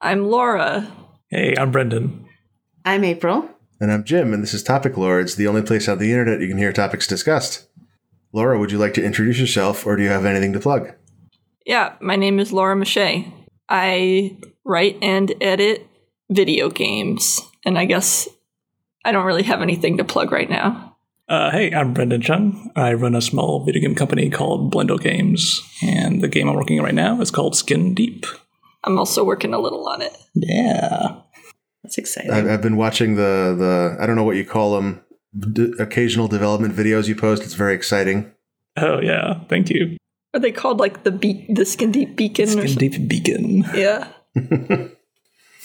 [0.00, 0.92] I'm Laura.
[1.28, 2.24] Hey, I'm Brendan.
[2.84, 3.50] I'm April.
[3.80, 6.46] And I'm Jim, and this is Topic Lords, the only place on the internet you
[6.46, 7.66] can hear topics discussed.
[8.32, 10.92] Laura, would you like to introduce yourself, or do you have anything to plug?
[11.66, 13.26] Yeah, my name is Laura Michet.
[13.68, 15.88] I write and edit
[16.30, 18.28] video games, and I guess
[19.04, 20.96] I don't really have anything to plug right now.
[21.28, 22.70] Uh, hey, I'm Brendan Chung.
[22.76, 26.78] I run a small video game company called Blendo Games, and the game I'm working
[26.78, 28.26] on right now is called Skin Deep.
[28.84, 30.16] I'm also working a little on it.
[30.34, 31.20] Yeah.
[31.82, 32.30] That's exciting.
[32.30, 35.02] I've, I've been watching the the I don't know what you call them,
[35.38, 37.42] d- occasional development videos you post.
[37.42, 38.32] It's very exciting.
[38.76, 39.96] Oh yeah, thank you.
[40.34, 42.90] Are they called like the be- the Skin Deep Beacon or Skin something?
[42.90, 43.64] Deep Beacon.
[43.74, 44.08] Yeah.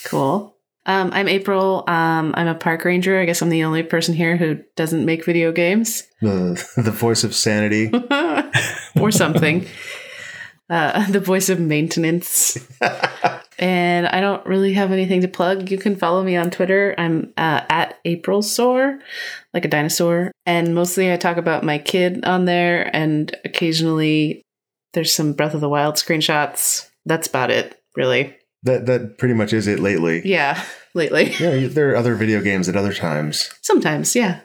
[0.06, 0.56] cool.
[0.86, 1.84] Um, I'm April.
[1.88, 3.20] Um, I'm a park ranger.
[3.20, 7.24] I guess I'm the only person here who doesn't make video games The the voice
[7.24, 7.92] of sanity.
[9.00, 9.66] or something.
[10.74, 12.58] Uh, the voice of maintenance.
[13.60, 15.70] and I don't really have anything to plug.
[15.70, 16.96] You can follow me on Twitter.
[16.98, 19.00] I'm uh, at April Soar,
[19.54, 20.32] like a dinosaur.
[20.46, 24.42] And mostly I talk about my kid on there, and occasionally
[24.94, 26.90] there's some Breath of the Wild screenshots.
[27.06, 28.36] That's about it, really.
[28.64, 30.22] that that pretty much is it lately.
[30.26, 30.64] Yeah,
[30.96, 31.34] lately.
[31.40, 34.42] Yeah, there are other video games at other times Sometimes, yeah.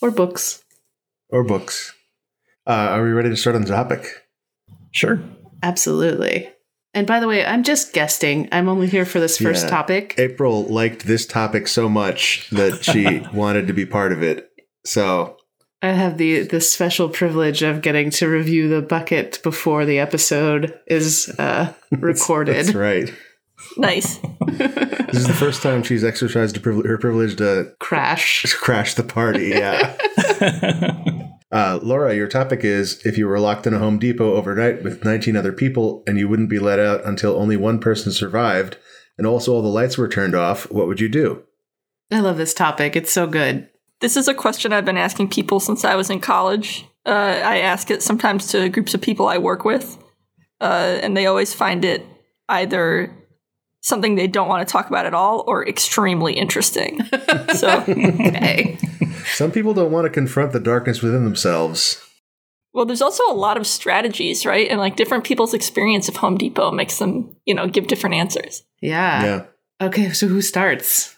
[0.00, 0.62] Or books.
[1.28, 1.92] or books.
[2.66, 4.06] Uh, are we ready to start on the topic?
[4.96, 5.20] Sure.
[5.62, 6.48] Absolutely.
[6.94, 8.48] And by the way, I'm just guesting.
[8.52, 9.70] I'm only here for this first Yeah.
[9.70, 10.14] topic.
[10.16, 14.48] April liked this topic so much that she wanted to be part of it.
[14.86, 15.36] So
[15.82, 20.72] I have the the special privilege of getting to review the bucket before the episode
[20.86, 22.56] is uh, recorded.
[22.56, 23.12] that's right.
[23.76, 24.18] Nice.
[25.06, 28.44] This is the first time she's exercised her privilege, her privilege to Crash.
[28.54, 29.48] crash the party.
[29.48, 29.96] Yeah.
[31.52, 35.04] Uh, Laura, your topic is if you were locked in a Home Depot overnight with
[35.04, 38.76] 19 other people and you wouldn't be let out until only one person survived
[39.16, 41.44] and also all the lights were turned off, what would you do?
[42.10, 42.96] I love this topic.
[42.96, 43.68] It's so good.
[44.00, 46.84] This is a question I've been asking people since I was in college.
[47.04, 49.96] Uh, I ask it sometimes to groups of people I work with,
[50.60, 52.04] uh, and they always find it
[52.48, 53.10] either
[53.86, 57.00] something they don't want to talk about at all or extremely interesting.
[57.54, 58.76] so, Okay.
[59.26, 62.02] Some people don't want to confront the darkness within themselves.
[62.72, 64.68] well, there's also a lot of strategies, right?
[64.68, 68.64] And like different people's experience of Home Depot makes them, you know, give different answers.
[68.80, 69.24] Yeah.
[69.24, 71.14] yeah, Okay, so who starts?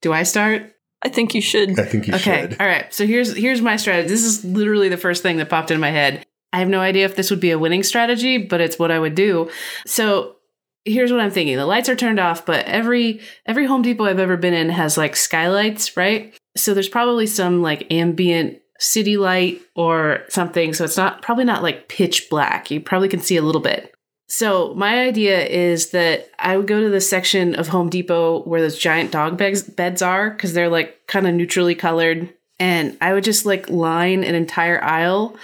[0.00, 0.74] Do I start?
[1.04, 1.78] I think you should.
[1.78, 2.42] I think you okay.
[2.42, 2.60] should.
[2.60, 2.92] All right.
[2.92, 4.08] So here's here's my strategy.
[4.08, 6.24] This is literally the first thing that popped in my head.
[6.52, 8.98] I have no idea if this would be a winning strategy, but it's what I
[8.98, 9.50] would do.
[9.86, 10.36] So
[10.84, 11.56] here's what I'm thinking.
[11.56, 14.96] The lights are turned off, but every every Home Depot I've ever been in has
[14.96, 16.34] like skylights, right?
[16.56, 20.74] So there's probably some like ambient city light or something.
[20.74, 22.70] So it's not probably not like pitch black.
[22.70, 23.94] You probably can see a little bit.
[24.28, 28.62] So my idea is that I would go to the section of Home Depot where
[28.62, 33.12] those giant dog beds beds are because they're like kind of neutrally colored, and I
[33.12, 35.36] would just like line an entire aisle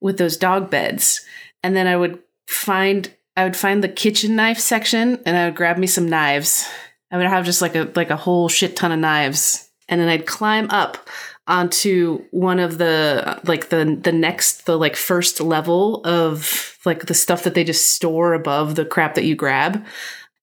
[0.00, 1.22] with those dog beds,
[1.62, 5.56] and then I would find I would find the kitchen knife section, and I would
[5.56, 6.66] grab me some knives.
[7.10, 10.08] I would have just like a like a whole shit ton of knives, and then
[10.08, 11.06] I'd climb up
[11.48, 17.14] onto one of the like the the next the like first level of like the
[17.14, 19.84] stuff that they just store above the crap that you grab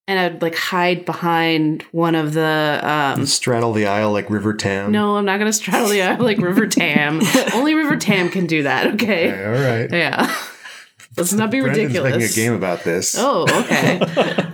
[0.08, 4.94] and i'd like hide behind one of the um Straddle the aisle like River Tam.
[4.94, 7.20] no i'm not gonna straddle the aisle like river tam
[7.54, 9.92] only river tam can do that okay Okay, all right.
[9.92, 10.34] yeah
[11.18, 13.16] let's not be Brendan's ridiculous making a game about this.
[13.18, 14.00] oh okay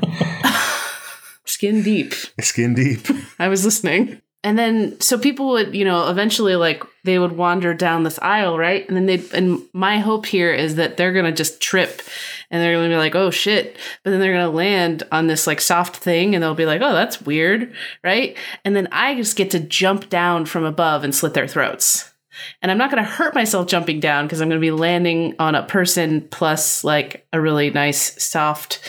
[1.46, 3.06] skin deep Skin deep.
[3.38, 4.22] I was listening.
[4.42, 8.58] And then so people would, you know, eventually like they would wander down this aisle,
[8.58, 8.88] right?
[8.88, 12.02] And then they and my hope here is that they're gonna just trip
[12.50, 13.76] and they're gonna be like, oh shit.
[14.04, 16.94] But then they're gonna land on this like soft thing and they'll be like, oh,
[16.94, 18.38] that's weird, right?
[18.64, 22.14] And then I just get to jump down from above and slit their throats.
[22.62, 25.64] And I'm not gonna hurt myself jumping down because I'm gonna be landing on a
[25.64, 28.80] person plus like a really nice soft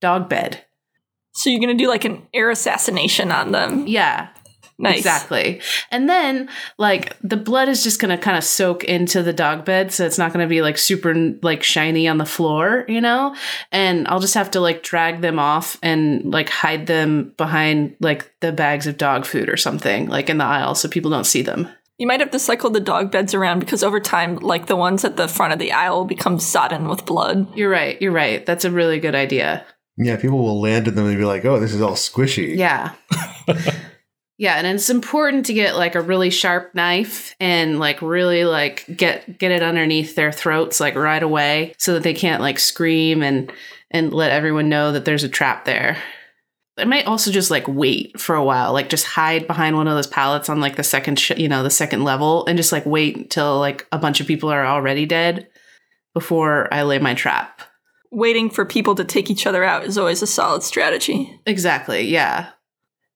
[0.00, 0.64] dog bed.
[1.32, 3.86] So you're going to do like an air assassination on them.
[3.86, 4.30] Yeah,
[4.80, 4.98] Nice.
[4.98, 5.60] Exactly.
[5.90, 9.64] And then like the blood is just going to kind of soak into the dog
[9.64, 13.00] bed so it's not going to be like super like shiny on the floor, you
[13.00, 13.34] know?
[13.72, 18.32] And I'll just have to like drag them off and like hide them behind like
[18.38, 21.42] the bags of dog food or something like in the aisle so people don't see
[21.42, 21.68] them.
[21.98, 25.04] You might have to cycle the dog beds around because over time, like the ones
[25.04, 27.54] at the front of the aisle become sodden with blood.
[27.56, 28.00] You're right.
[28.00, 28.46] You're right.
[28.46, 29.66] That's a really good idea.
[29.96, 32.92] Yeah, people will land in them and be like, "Oh, this is all squishy." Yeah.
[34.38, 38.84] yeah, and it's important to get like a really sharp knife and like really like
[38.96, 43.24] get get it underneath their throats like right away so that they can't like scream
[43.24, 43.52] and
[43.90, 45.98] and let everyone know that there's a trap there.
[46.78, 49.94] I might also just like wait for a while, like just hide behind one of
[49.94, 52.86] those pallets on like the second, sh- you know, the second level, and just like
[52.86, 55.48] wait until like a bunch of people are already dead
[56.14, 57.62] before I lay my trap.
[58.10, 61.40] Waiting for people to take each other out is always a solid strategy.
[61.46, 62.50] Exactly, yeah.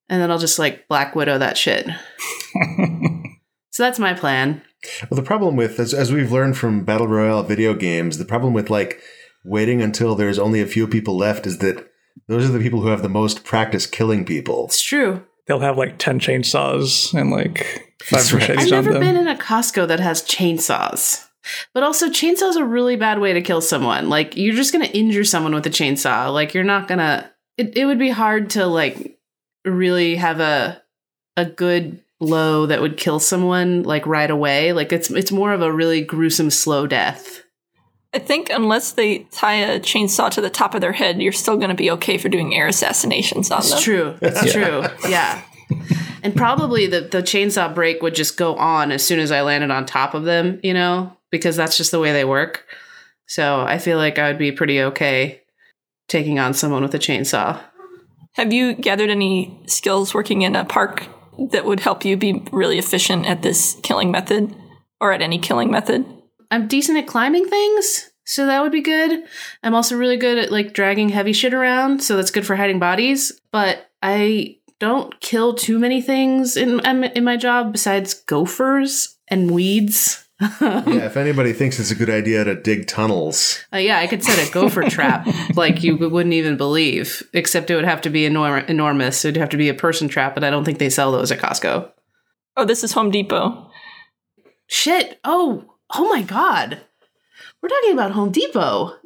[0.09, 1.87] And then I'll just like Black Widow that shit.
[3.71, 4.63] so that's my plan.
[5.09, 8.53] Well, the problem with, as, as we've learned from Battle Royale video games, the problem
[8.53, 9.01] with like
[9.45, 11.92] waiting until there's only a few people left is that
[12.29, 14.67] those are the people who have the most practice killing people.
[14.67, 15.23] It's true.
[15.47, 17.59] They'll have like 10 chainsaws and like
[18.03, 18.41] five That's right.
[18.49, 19.01] machetes I've on never them.
[19.03, 21.27] been in a Costco that has chainsaws.
[21.75, 24.09] But also, chainsaws a really bad way to kill someone.
[24.09, 26.33] Like, you're just going to injure someone with a chainsaw.
[26.33, 27.29] Like, you're not going to.
[27.57, 29.19] It, it would be hard to, like,
[29.65, 30.81] really have a
[31.37, 34.73] a good blow that would kill someone, like, right away.
[34.73, 37.42] Like, it's, it's more of a really gruesome, slow death.
[38.15, 41.57] I think unless they tie a chainsaw to the top of their head, you're still
[41.57, 43.71] going to be okay for doing air assassinations on them.
[43.73, 44.17] It's true.
[44.21, 44.85] It's true.
[45.09, 45.43] Yeah.
[46.23, 49.71] And probably the, the chainsaw break would just go on as soon as I landed
[49.71, 52.67] on top of them, you know, because that's just the way they work.
[53.27, 55.43] So I feel like I would be pretty okay
[56.09, 57.59] taking on someone with a chainsaw.
[58.33, 61.07] Have you gathered any skills working in a park
[61.51, 64.55] that would help you be really efficient at this killing method
[65.01, 66.05] or at any killing method?
[66.53, 69.25] I'm decent at climbing things, so that would be good.
[69.63, 72.79] I'm also really good at like dragging heavy shit around, so that's good for hiding
[72.79, 73.33] bodies.
[73.51, 80.19] But I don't kill too many things in in my job besides gophers and weeds.
[80.61, 84.25] yeah, if anybody thinks it's a good idea to dig tunnels, Uh, yeah, I could
[84.25, 88.23] set a gopher trap like you wouldn't even believe, except it would have to be
[88.29, 89.25] enor- enormous.
[89.25, 91.39] It'd have to be a person trap, and I don't think they sell those at
[91.39, 91.91] Costco.
[92.57, 93.71] Oh, this is Home Depot.
[94.67, 95.21] Shit.
[95.23, 96.81] Oh, oh my God.
[97.63, 98.97] We're talking about Home Depot.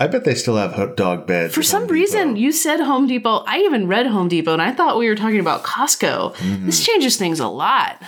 [0.00, 1.54] I bet they still have hot dog beds.
[1.54, 2.40] For some Home reason, Depot.
[2.40, 3.44] you said Home Depot.
[3.46, 6.34] I even read Home Depot, and I thought we were talking about Costco.
[6.34, 6.66] Mm-hmm.
[6.66, 8.02] This changes things a lot.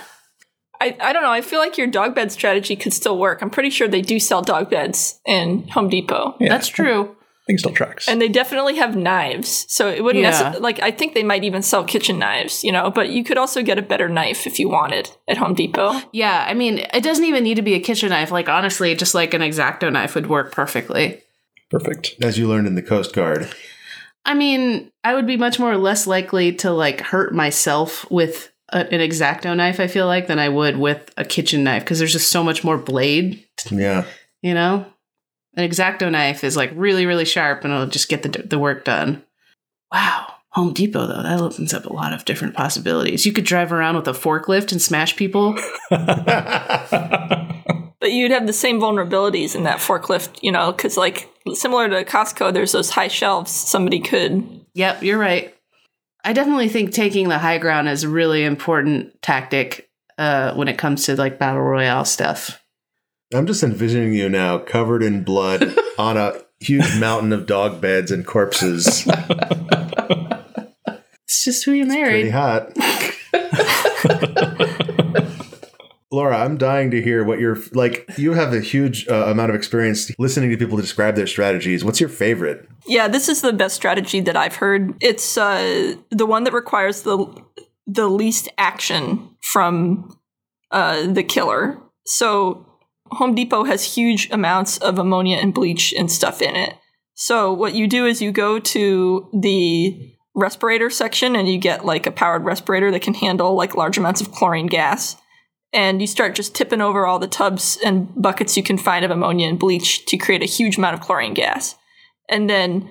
[0.81, 1.31] I, I don't know.
[1.31, 3.41] I feel like your dog bed strategy could still work.
[3.41, 6.35] I'm pretty sure they do sell dog beds in Home Depot.
[6.39, 7.15] Yeah, That's true.
[7.47, 8.07] Thing still tracks.
[8.07, 9.65] And they definitely have knives.
[9.69, 10.29] So it wouldn't Yeah.
[10.31, 13.37] necessarily, like, I think they might even sell kitchen knives, you know, but you could
[13.37, 15.93] also get a better knife if you wanted at Home Depot.
[16.11, 18.31] Yeah, I mean, it doesn't even need to be a kitchen knife.
[18.31, 21.21] Like, honestly, just like an X-Acto knife would work perfectly.
[21.69, 22.15] Perfect.
[22.21, 23.49] as you learned in the Coast Guard.
[24.23, 28.91] I mean, I would be much more less likely to like hurt myself with a,
[28.91, 29.79] an X-Acto knife.
[29.79, 32.63] I feel like than I would with a kitchen knife because there's just so much
[32.63, 33.43] more blade.
[33.69, 34.05] Yeah.
[34.41, 34.85] You know,
[35.55, 38.85] an X-Acto knife is like really, really sharp and it'll just get the the work
[38.85, 39.23] done.
[39.91, 43.25] Wow, Home Depot though that opens up a lot of different possibilities.
[43.25, 45.57] You could drive around with a forklift and smash people.
[48.05, 52.05] But you'd have the same vulnerabilities in that forklift, you know, because, like, similar to
[52.05, 53.49] Costco, there's those high shelves.
[53.49, 54.63] Somebody could.
[54.75, 55.55] Yep, you're right.
[56.23, 60.77] I definitely think taking the high ground is a really important tactic uh, when it
[60.77, 62.63] comes to like battle royale stuff.
[63.33, 68.11] I'm just envisioning you now covered in blood on a huge mountain of dog beds
[68.11, 69.07] and corpses.
[71.23, 72.21] It's just who you marry.
[72.21, 72.71] Pretty hot.
[76.11, 78.09] Laura, I'm dying to hear what your like.
[78.15, 81.83] You have a huge uh, amount of experience listening to people describe their strategies.
[81.83, 82.69] What's your favorite?
[82.87, 84.93] Yeah, this is the best strategy that I've heard.
[85.01, 87.27] It's uh, the one that requires the
[87.87, 90.17] the least action from
[90.71, 91.79] uh, the killer.
[92.05, 92.65] So
[93.11, 96.75] Home Depot has huge amounts of ammonia and bleach and stuff in it.
[97.13, 102.05] So what you do is you go to the respirator section and you get like
[102.05, 105.15] a powered respirator that can handle like large amounts of chlorine gas.
[105.71, 109.11] And you start just tipping over all the tubs and buckets you can find of
[109.11, 111.75] ammonia and bleach to create a huge amount of chlorine gas.
[112.29, 112.89] And then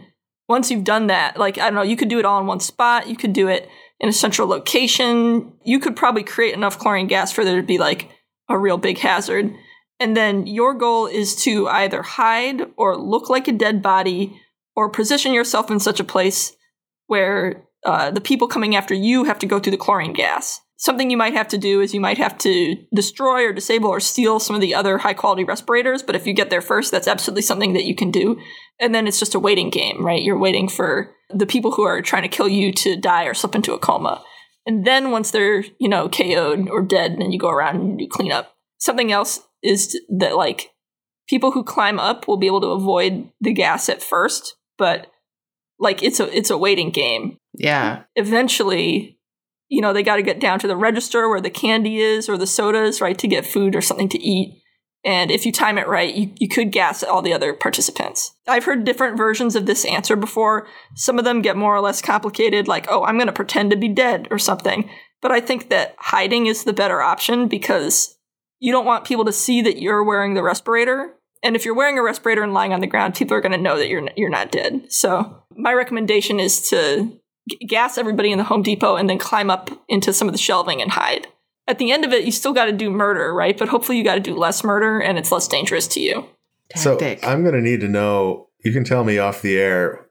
[0.49, 2.61] once you've done that, like, I don't know, you could do it all in one
[2.61, 3.09] spot.
[3.09, 3.69] You could do it
[4.01, 5.53] in a central location.
[5.65, 8.11] You could probably create enough chlorine gas for there to be like
[8.49, 9.55] a real big hazard.
[10.05, 14.39] And then your goal is to either hide or look like a dead body
[14.77, 16.55] or position yourself in such a place
[17.07, 20.61] where uh, the people coming after you have to go through the chlorine gas.
[20.77, 23.99] Something you might have to do is you might have to destroy or disable or
[23.99, 26.03] steal some of the other high quality respirators.
[26.03, 28.39] But if you get there first, that's absolutely something that you can do.
[28.79, 30.23] And then it's just a waiting game, right?
[30.23, 33.55] You're waiting for the people who are trying to kill you to die or slip
[33.55, 34.23] into a coma.
[34.67, 38.07] And then once they're, you know, KO'd or dead, then you go around and you
[38.07, 38.55] clean up.
[38.77, 40.71] Something else is that like
[41.27, 45.09] people who climb up will be able to avoid the gas at first, but
[45.81, 47.39] like it's a it's a waiting game.
[47.55, 48.03] Yeah.
[48.15, 49.19] Eventually,
[49.69, 52.37] you know, they got to get down to the register where the candy is or
[52.37, 54.61] the sodas, right, to get food or something to eat.
[55.07, 58.35] And if you time it right, you, you could gas all the other participants.
[58.49, 60.67] I've heard different versions of this answer before.
[60.95, 63.77] Some of them get more or less complicated, like, oh, I'm going to pretend to
[63.77, 64.89] be dead or something.
[65.21, 68.17] But I think that hiding is the better option because
[68.61, 71.15] you don't want people to see that you're wearing the respirator.
[71.43, 73.59] And if you're wearing a respirator and lying on the ground, people are going to
[73.59, 74.91] know that you're you're not dead.
[74.91, 77.13] So my recommendation is to
[77.49, 80.39] g- gas everybody in the Home Depot and then climb up into some of the
[80.39, 81.27] shelving and hide.
[81.67, 83.57] At the end of it, you still got to do murder, right?
[83.57, 86.27] But hopefully, you got to do less murder and it's less dangerous to you.
[86.71, 87.23] Tactic.
[87.23, 88.49] So I'm going to need to know.
[88.65, 90.07] You can tell me off the air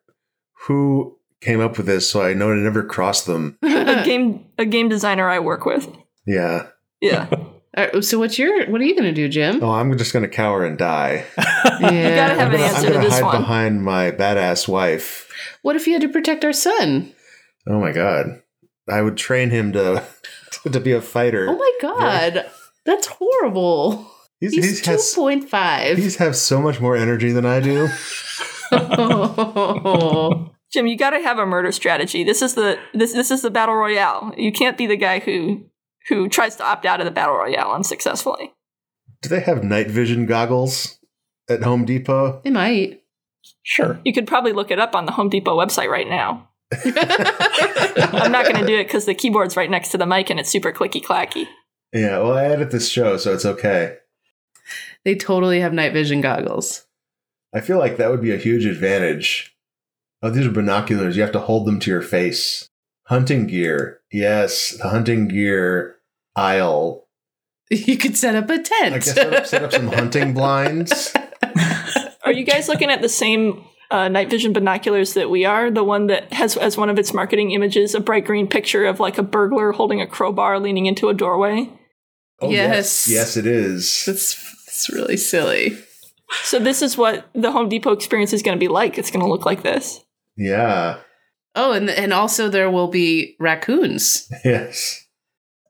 [0.68, 3.58] who came up with this, so I know to never cross them.
[3.64, 5.88] A game a game designer I work with.
[6.26, 6.68] Yeah.
[7.02, 9.60] Yeah, All right, so what's your what are you gonna do, Jim?
[9.64, 11.26] Oh, I'm just going to cower and die.
[11.38, 12.10] yeah.
[12.10, 13.42] you gotta have I'm an gonna, I'm answer to gonna this hide one.
[13.42, 15.32] behind my badass wife.
[15.62, 17.14] What if you had to protect our son?
[17.68, 18.42] Oh my god.
[18.90, 20.04] I would train him to
[20.72, 21.48] to be a fighter.
[21.50, 22.46] Oh my god,
[22.86, 24.12] that's horrible.
[24.40, 25.98] he's He's he's two has point five.
[25.98, 27.88] he's has so much more energy than I do.
[30.74, 32.24] Jim, you got to have a murder strategy.
[32.24, 34.34] This is the this this is the battle royale.
[34.38, 35.66] You can't be the guy who
[36.10, 38.54] who tries to opt out of the battle royale unsuccessfully.
[39.22, 41.00] Do they have night vision goggles
[41.50, 42.42] at Home Depot?
[42.44, 43.04] They might.
[43.64, 44.00] Sure.
[44.04, 46.50] You could probably look it up on the Home Depot website right now.
[46.74, 50.40] I'm not going to do it because the keyboard's right next to the mic and
[50.40, 51.48] it's super clicky clacky.
[51.94, 53.98] Yeah, well, I edit this show, so it's okay.
[55.06, 56.86] They totally have night vision goggles.
[57.54, 59.56] I feel like that would be a huge advantage.
[60.22, 61.16] Oh, these are binoculars.
[61.16, 62.70] You have to hold them to your face.
[63.08, 64.00] Hunting gear.
[64.12, 65.98] Yes, the hunting gear
[66.36, 67.08] aisle.
[67.70, 68.94] You could set up a tent.
[68.96, 71.14] I guess set up, set up some hunting blinds.
[72.24, 75.70] Are you guys looking at the same uh, night vision binoculars that we are?
[75.72, 79.00] The one that has as one of its marketing images a bright green picture of
[79.00, 81.70] like a burglar holding a crowbar leaning into a doorway.
[82.42, 83.08] Oh, Yes.
[83.08, 83.10] yes.
[83.10, 84.04] Yes, it is.
[84.06, 85.78] That's that's really silly.
[86.44, 88.98] So this is what the Home Depot experience is going to be like.
[88.98, 90.04] It's going to look like this.
[90.36, 91.00] Yeah.
[91.56, 94.30] Oh, and and also there will be raccoons.
[94.46, 95.00] Yes.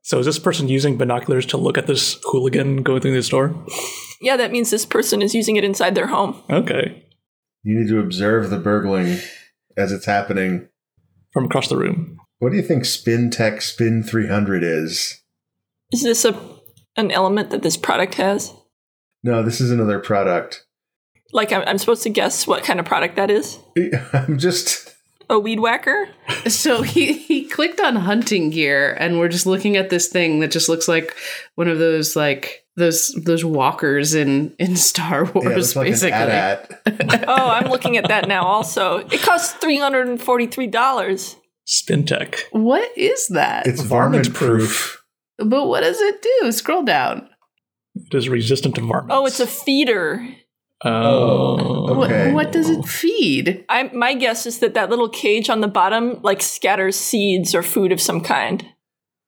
[0.06, 3.56] So is this person using binoculars to look at this hooligan going through the store?
[4.22, 6.44] Yeah, that means this person is using it inside their home.
[6.50, 7.06] Okay.
[7.63, 9.20] You need to observe the burgling
[9.78, 10.68] as it's happening.
[11.32, 12.18] From across the room.
[12.40, 15.22] What do you think Spin Tech Spin 300 is?
[15.94, 16.38] Is this a
[16.96, 18.54] an element that this product has?
[19.24, 20.66] No, this is another product.
[21.32, 23.58] Like I'm, I'm supposed to guess what kind of product that is?
[24.13, 24.93] I'm just.
[25.30, 26.10] A weed whacker?
[26.48, 30.51] So he he clicked on hunting gear, and we're just looking at this thing that
[30.51, 31.15] just looks like
[31.56, 36.18] one of those like those those walkers in in Star Wars, looks like an basically.
[36.18, 37.25] AT-AT.
[37.27, 38.44] Oh, I'm looking at that now.
[38.44, 41.36] Also, it costs three hundred and forty three dollars.
[41.68, 42.39] Spintech.
[42.51, 43.65] What is that?
[43.68, 45.01] It's Varmint varmint proof.
[45.38, 46.51] but what does it do?
[46.51, 47.30] Scroll down.
[47.96, 49.13] It is resistant to varmints.
[49.15, 50.27] Oh, it's a feeder.
[50.86, 52.04] Oh.
[52.04, 52.32] Okay.
[52.32, 53.66] What, what does it feed?
[53.70, 57.63] I my guess is that that little cage on the bottom like scatters seeds or
[57.63, 58.66] food of some kind.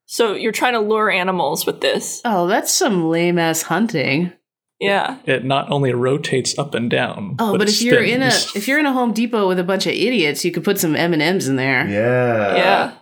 [0.06, 2.22] So you're trying to lure animals with this.
[2.26, 4.34] Oh, that's some lame ass hunting.
[4.80, 5.20] Yeah.
[5.26, 7.38] It not only rotates up and down.
[7.40, 9.64] Oh, but, it if you're in a if you're in a Home Depot with a
[9.64, 11.88] bunch of idiots, you could put some M and M's in there.
[11.88, 12.56] Yeah.
[12.56, 12.98] yeah.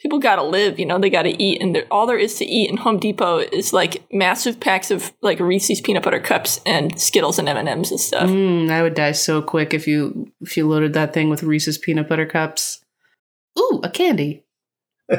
[0.00, 1.60] People got to live, you know, they got to eat.
[1.60, 5.38] And all there is to eat in Home Depot is like massive packs of like
[5.40, 8.30] Reese's peanut butter cups and Skittles and M&Ms and stuff.
[8.30, 11.76] Mm, I would die so quick if you if you loaded that thing with Reese's
[11.76, 12.82] peanut butter cups.
[13.58, 14.44] Ooh, a candy.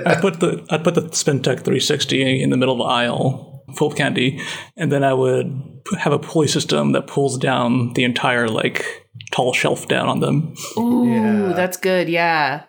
[0.05, 3.89] I put the I put the Spintech 360 in the middle of the aisle, full
[3.89, 4.41] of candy,
[4.77, 5.51] and then I would
[5.99, 8.85] have a pulley system that pulls down the entire like
[9.31, 10.55] tall shelf down on them.
[10.77, 11.53] Ooh, Yeah.
[11.53, 12.07] that's good.
[12.09, 12.63] Yeah.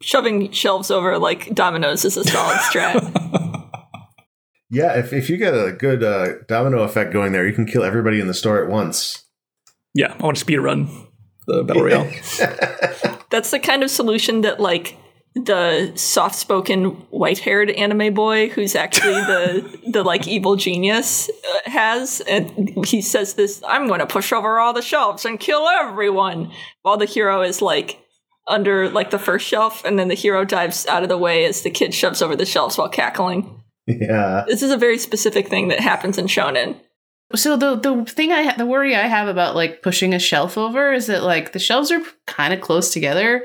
[0.00, 3.58] Shoving shelves over like dominoes is a solid strat.
[4.70, 7.82] Yeah, if, if you get a good uh, domino effect going there, you can kill
[7.82, 9.24] everybody in the store at once.
[9.94, 11.08] Yeah, I want to speed run
[11.46, 12.10] the battle royale.
[13.30, 14.96] That's the kind of solution that like
[15.34, 22.84] the soft-spoken white-haired anime boy who's actually the the like evil genius uh, has and
[22.84, 26.50] he says this i'm going to push over all the shelves and kill everyone
[26.82, 28.02] while the hero is like
[28.48, 31.62] under like the first shelf and then the hero dives out of the way as
[31.62, 34.44] the kid shoves over the shelves while cackling yeah.
[34.46, 36.78] this is a very specific thing that happens in shonen
[37.34, 40.56] So the the thing I ha- the worry I have about like pushing a shelf
[40.56, 43.44] over is that like the shelves are kind of close together,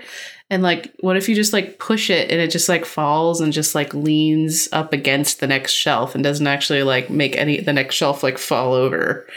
[0.50, 3.52] and like what if you just like push it and it just like falls and
[3.52, 7.74] just like leans up against the next shelf and doesn't actually like make any the
[7.74, 9.28] next shelf like fall over.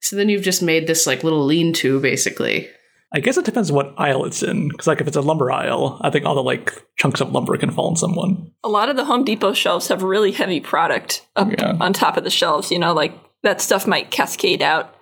[0.00, 2.70] So then you've just made this like little lean to basically.
[3.12, 4.68] I guess it depends what aisle it's in.
[4.68, 7.56] Because like if it's a lumber aisle, I think all the like chunks of lumber
[7.56, 8.52] can fall on someone.
[8.62, 11.76] a lot of the home depot shelves have really heavy product up Yeah.
[11.80, 13.12] on top of the shelves you know like
[13.42, 14.94] that stuff might cascade out.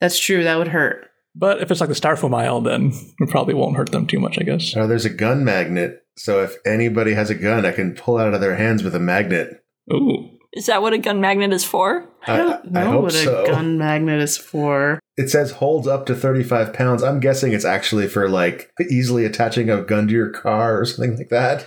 [0.00, 0.44] That's true.
[0.44, 1.08] That would hurt.
[1.34, 4.38] But if it's like the styrofoam aisle, then it probably won't hurt them too much,
[4.38, 4.74] I guess.
[4.76, 6.02] Oh, there's a gun magnet.
[6.16, 8.94] So if anybody has a gun, I can pull it out of their hands with
[8.96, 9.62] a magnet.
[9.92, 10.28] Ooh.
[10.52, 12.08] Is that what a gun magnet is for?
[12.26, 13.46] I don't I know hope what a so.
[13.46, 14.98] gun magnet is for.
[15.16, 17.02] It says holds up to 35 pounds.
[17.02, 21.16] I'm guessing it's actually for like easily attaching a gun to your car or something
[21.16, 21.66] like that.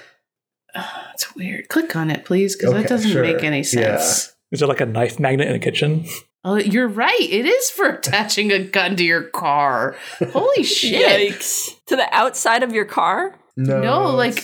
[1.14, 1.68] It's weird.
[1.70, 3.22] Click on it, please, because Okay, that doesn't sure.
[3.22, 4.34] make any sense.
[4.52, 6.06] Is it like a knife magnet in a kitchen?
[6.44, 7.16] Oh, you're right.
[7.22, 9.96] It is for attaching a gun to your car.
[10.32, 11.32] Holy shit.
[11.34, 11.70] Yikes.
[11.86, 13.36] To the outside of your car?
[13.56, 14.40] No, No, like,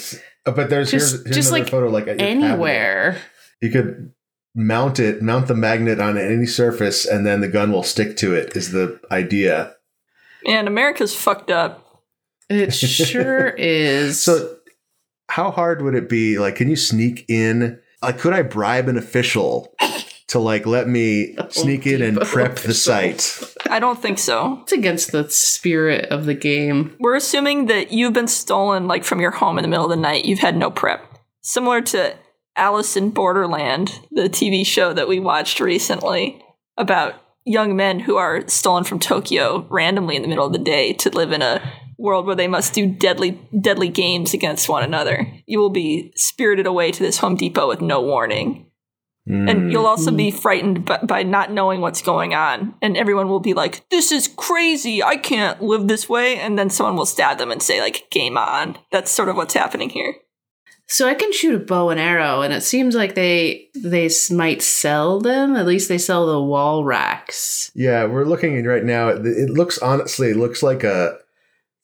[0.46, 2.46] uh, but there's just- here's, here's just, another like, photo like at your cabinet.
[2.52, 3.18] Anywhere.
[3.64, 4.12] You could
[4.60, 8.36] mount it, mount the magnet on any surface, and then the gun will stick to
[8.36, 8.56] it.
[8.58, 9.74] Is the idea?
[10.46, 12.04] Man, America's fucked up.
[12.50, 14.22] It sure is.
[14.22, 14.58] So,
[15.30, 16.38] how hard would it be?
[16.38, 17.80] Like, can you sneak in?
[18.02, 19.74] Like, could I bribe an official
[20.28, 23.42] to like let me sneak in and prep the site?
[23.70, 24.60] I don't think so.
[24.64, 26.96] it's against the spirit of the game.
[27.00, 29.96] We're assuming that you've been stolen like from your home in the middle of the
[29.96, 30.26] night.
[30.26, 31.06] You've had no prep.
[31.42, 32.16] Similar to
[32.60, 36.44] Alice in Borderland, the TV show that we watched recently
[36.78, 40.94] about young men who are stolen from Tokyo randomly in the middle of the day
[40.94, 41.62] to live in a
[41.98, 45.32] world where they must do deadly deadly games against one another.
[45.46, 48.70] You will be spirited away to this Home Depot with no warning.
[49.28, 49.50] Mm.
[49.50, 52.74] And you'll also be frightened by, by not knowing what's going on.
[52.82, 55.04] And everyone will be like, this is crazy.
[55.04, 56.40] I can't live this way.
[56.40, 58.80] And then someone will stab them and say, like, game on.
[58.92, 60.16] That's sort of what's happening here.
[60.92, 64.64] So I can shoot a bow and arrow, and it seems like they they might
[64.64, 65.56] sell them.
[65.56, 67.72] At least they sell the wall racks.
[67.76, 69.10] Yeah, we're looking right now.
[69.10, 71.20] It it looks honestly, it looks like a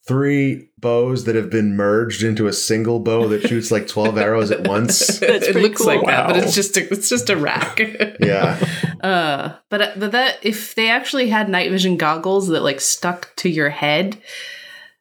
[0.07, 4.50] three bows that have been merged into a single bow that shoots like twelve arrows
[4.50, 5.19] at once.
[5.19, 5.88] That's it looks cool.
[5.88, 7.79] like that, but it's just a, it's just a rack.
[8.19, 8.57] Yeah,
[9.01, 13.49] Uh, but but that if they actually had night vision goggles that like stuck to
[13.49, 14.17] your head,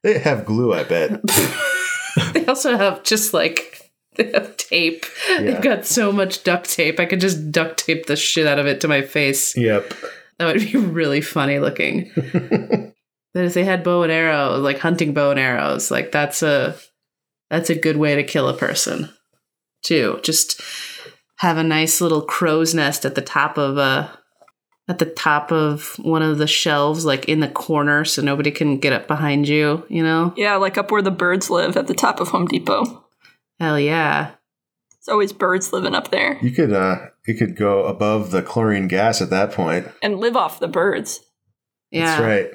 [0.03, 0.75] they have glue.
[0.75, 1.21] I bet.
[2.35, 3.81] they also have just like
[4.17, 5.07] they have tape.
[5.29, 5.41] Yeah.
[5.41, 7.01] They've got so much duct tape.
[7.01, 9.57] I could just duct tape the shit out of it to my face.
[9.57, 9.95] Yep.
[10.39, 12.11] That would be really funny looking.
[13.35, 16.77] But if they had bow and arrow, like hunting bow and arrows, like that's a
[17.51, 19.11] that's a good way to kill a person.
[19.85, 20.21] Too.
[20.23, 20.63] Just
[21.39, 24.19] have a nice little crow's nest at the top of a
[24.89, 28.79] at the top of one of the shelves, like in the corner, so nobody can
[28.79, 30.35] get up behind you, you know?
[30.37, 33.04] Yeah, like up where the birds live at the top of Home Depot.
[33.61, 34.33] Hell yeah.
[34.99, 38.89] It's always birds living up there You could uh you could go above the chlorine
[38.89, 39.89] gas at that point.
[40.03, 41.21] and live off the birds.
[41.91, 42.07] Yeah.
[42.07, 42.51] That's right.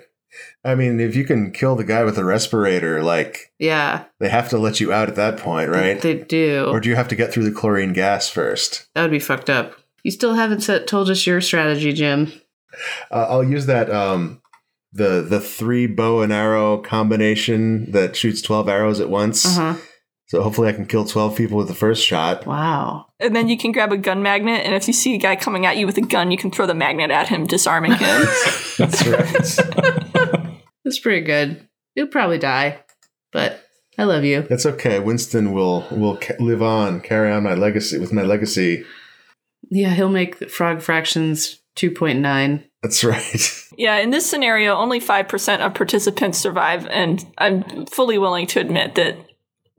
[0.64, 4.06] I mean, if you can kill the guy with the respirator, like Yeah.
[4.20, 6.00] they have to let you out at that point, right?
[6.02, 6.68] They do.
[6.70, 8.88] Or do you have to get through the chlorine gas first?
[8.94, 9.76] that would be fucked up.
[10.04, 12.32] You still haven't said, told us your strategy, Jim.
[13.12, 14.42] Uh, I'll use that um
[14.94, 19.46] the the three bow and arrow combination that shoots 12 arrows at once.
[19.46, 19.82] Uh huh.
[20.30, 22.46] So hopefully I can kill 12 people with the first shot.
[22.46, 23.08] Wow.
[23.20, 25.65] And then you can grab a gun magnet, and if you see a guy coming
[25.65, 27.98] at you with a gun, you can throw the magnet at him, disarming him.
[28.78, 30.54] That's right.
[30.86, 31.68] That's pretty good.
[31.96, 32.80] You'll probably die,
[33.32, 33.65] but
[33.98, 34.44] I love you.
[34.44, 35.00] That's okay.
[35.00, 38.86] Winston will will ca- live on, carry on my legacy with my legacy.
[39.72, 42.63] Yeah, he'll make the Frog Fractions 2.9.
[42.84, 43.56] That's right.
[43.80, 48.96] Yeah, in this scenario, only 5% of participants survive, and I'm fully willing to admit
[48.96, 49.15] that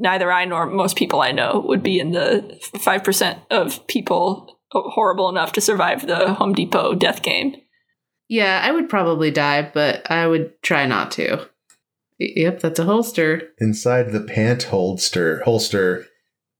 [0.00, 5.28] neither I nor most people I know would be in the 5% of people horrible
[5.28, 7.56] enough to survive the Home Depot death game.
[8.28, 11.48] Yeah, I would probably die, but I would try not to.
[12.18, 13.50] Yep, that's a holster.
[13.58, 16.06] Inside the pant holster, holster.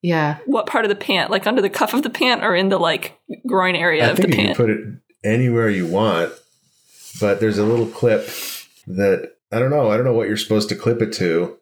[0.03, 0.39] Yeah.
[0.47, 1.31] What part of the pant?
[1.31, 4.17] Like under the cuff of the pant or in the like groin area I of
[4.17, 4.57] the think you can pant?
[4.57, 4.81] put it
[5.23, 6.33] anywhere you want,
[7.21, 8.27] but there's a little clip
[8.87, 9.91] that I don't know.
[9.91, 11.59] I don't know what you're supposed to clip it to.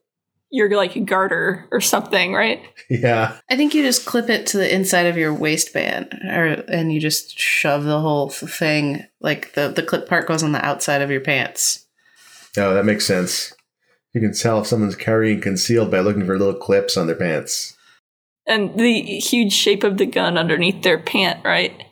[0.51, 2.63] Your like a garter or something, right?
[2.89, 3.37] Yeah.
[3.51, 7.01] I think you just clip it to the inside of your waistband, or and you
[7.01, 9.05] just shove the whole thing.
[9.21, 11.87] Like the the clip part goes on the outside of your pants.
[12.57, 13.53] Oh, that makes sense.
[14.15, 17.77] You can tell if someone's carrying concealed by looking for little clips on their pants.
[18.47, 21.83] And the huge shape of the gun underneath their pant, right?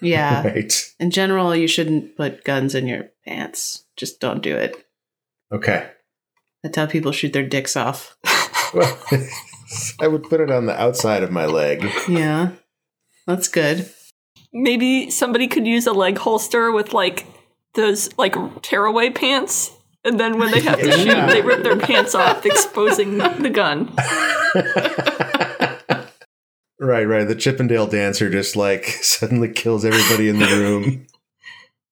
[0.00, 0.42] Yeah.
[0.50, 0.92] Right.
[0.98, 3.84] In general, you shouldn't put guns in your pants.
[3.96, 4.76] Just don't do it.
[5.52, 5.88] Okay.
[6.62, 8.16] That's how people shoot their dicks off.
[8.74, 8.98] Well,
[10.00, 11.84] I would put it on the outside of my leg.
[12.08, 12.50] Yeah.
[13.26, 13.90] That's good.
[14.52, 17.26] Maybe somebody could use a leg holster with like
[17.74, 19.70] those like tearaway pants.
[20.04, 20.96] And then when they have to Yeah.
[21.26, 23.92] shoot, they rip their pants off, exposing the gun.
[26.82, 27.28] Right, right.
[27.28, 31.06] The Chippendale dancer just like suddenly kills everybody in the room.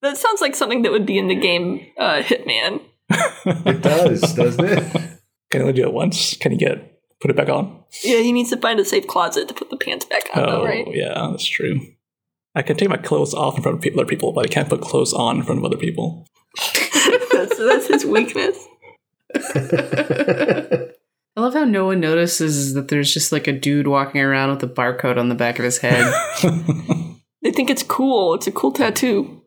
[0.01, 2.81] That sounds like something that would be in the game uh, Hitman.
[3.11, 4.93] It does, doesn't it?
[5.51, 6.37] Can he only do it once?
[6.37, 7.83] Can you get put it back on?
[8.05, 10.61] Yeah, he needs to find a safe closet to put the pants back on, though,
[10.61, 10.87] Oh, right?
[10.95, 11.81] yeah, that's true.
[12.55, 14.81] I can take my clothes off in front of other people, but I can't put
[14.83, 16.27] clothes on in front of other people.
[17.33, 18.59] that's, that's his weakness.
[21.37, 24.63] I love how no one notices that there's just like a dude walking around with
[24.65, 26.13] a barcode on the back of his head.
[27.43, 28.35] They think it's cool.
[28.35, 29.38] It's a cool tattoo.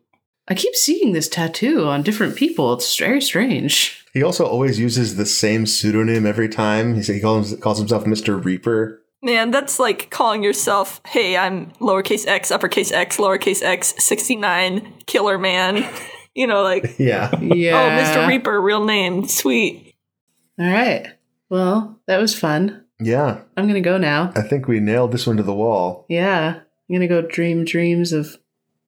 [0.52, 2.74] I keep seeing this tattoo on different people.
[2.74, 4.04] It's very strange.
[4.12, 6.94] he also always uses the same pseudonym every time.
[6.94, 8.44] He, he calls, calls himself Mr.
[8.44, 9.00] Reaper.
[9.22, 15.38] Man, that's like calling yourself, hey, I'm lowercase x, uppercase x, lowercase x, 69, killer
[15.38, 15.88] man.
[16.34, 17.30] You know, like, Yeah.
[17.40, 17.76] Yeah.
[17.76, 18.26] oh, Mr.
[18.28, 19.94] Reaper, real name, sweet.
[20.58, 21.06] All right.
[21.50, 22.84] Well, that was fun.
[22.98, 23.40] Yeah.
[23.56, 24.32] I'm going to go now.
[24.34, 26.06] I think we nailed this one to the wall.
[26.08, 26.54] Yeah.
[26.56, 28.38] I'm going to go dream dreams of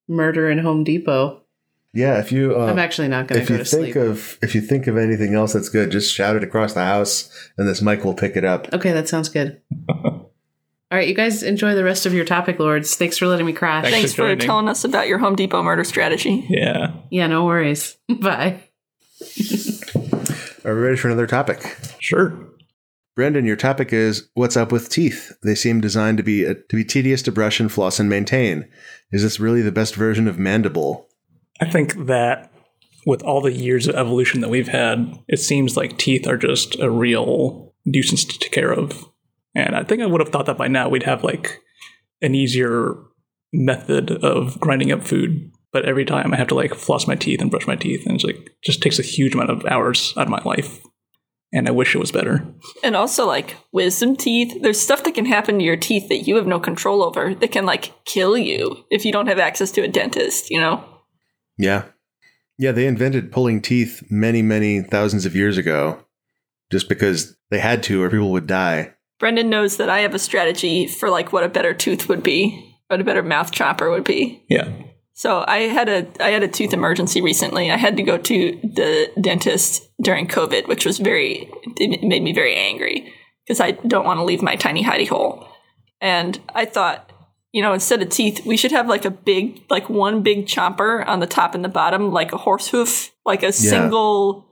[0.08, 1.43] murder in Home Depot.
[1.94, 3.96] Yeah, if you uh, I'm actually not going if to If you think sleep.
[3.96, 7.30] of if you think of anything else that's good, just shout it across the house,
[7.56, 8.72] and this mic will pick it up.
[8.72, 9.60] okay, that sounds good.
[9.88, 12.94] All right, you guys enjoy the rest of your topic, lords.
[12.96, 13.84] Thanks for letting me crash.
[13.84, 13.96] Thanks.
[13.96, 16.46] Thanks for for telling us about your Home Depot murder strategy.
[16.48, 17.96] Yeah, Yeah, no worries.
[18.20, 18.60] Bye.
[20.64, 21.76] Are we ready for another topic?
[22.00, 22.38] sure.
[23.16, 25.32] Brendan, your topic is what's up with teeth?
[25.42, 28.68] They seem designed to be uh, to be tedious to brush and floss and maintain.
[29.12, 31.08] Is this really the best version of mandible?
[31.60, 32.52] I think that
[33.06, 36.78] with all the years of evolution that we've had, it seems like teeth are just
[36.80, 39.04] a real nuisance to take care of.
[39.54, 41.60] And I think I would have thought that by now we'd have like
[42.22, 42.96] an easier
[43.52, 45.50] method of grinding up food.
[45.72, 48.14] But every time I have to like floss my teeth and brush my teeth, and
[48.14, 50.80] it's like just takes a huge amount of hours out of my life.
[51.52, 52.44] And I wish it was better.
[52.82, 54.60] And also, like, wisdom teeth.
[54.60, 57.52] There's stuff that can happen to your teeth that you have no control over that
[57.52, 60.84] can, like, kill you if you don't have access to a dentist, you know?
[61.56, 61.84] Yeah,
[62.58, 62.72] yeah.
[62.72, 66.04] They invented pulling teeth many, many thousands of years ago,
[66.70, 68.94] just because they had to, or people would die.
[69.18, 72.76] Brendan knows that I have a strategy for, like, what a better tooth would be,
[72.88, 74.44] what a better mouth chopper would be.
[74.48, 74.70] Yeah.
[75.14, 77.70] So I had a I had a tooth emergency recently.
[77.70, 82.32] I had to go to the dentist during COVID, which was very it made me
[82.32, 83.12] very angry
[83.46, 85.46] because I don't want to leave my tiny hidey hole.
[86.00, 87.12] And I thought,
[87.54, 91.06] you know, instead of teeth, we should have like a big like one big chomper
[91.06, 94.44] on the top and the bottom, like a horse hoof, like a single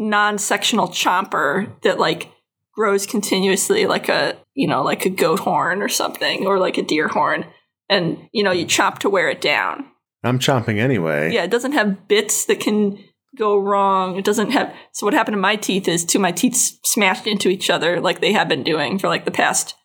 [0.00, 2.32] non-sectional chomper that like
[2.74, 6.82] grows continuously like a you know like a goat horn or something or like a
[6.82, 7.44] deer horn
[7.88, 9.84] and you know you chop to wear it down
[10.22, 11.32] I'm chomping anyway.
[11.32, 12.98] yeah, it doesn't have bits that can
[13.36, 14.16] go wrong.
[14.16, 14.74] It doesn't have.
[14.92, 18.00] So what happened to my teeth is two of my teeth smashed into each other
[18.00, 19.76] like they have been doing for like the past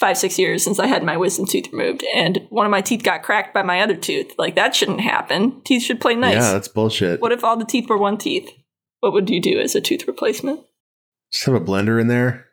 [0.00, 3.02] five six years since I had my wisdom tooth removed, and one of my teeth
[3.04, 4.32] got cracked by my other tooth.
[4.38, 5.60] Like that shouldn't happen.
[5.62, 6.34] Teeth should play nice.
[6.36, 7.20] Yeah, that's bullshit.
[7.20, 8.50] what if all the teeth were one teeth?
[9.00, 10.60] What would you do as a tooth replacement?
[11.32, 12.46] Just have a blender in there.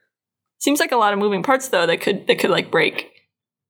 [0.60, 3.12] Seems like a lot of moving parts though that could that could like break.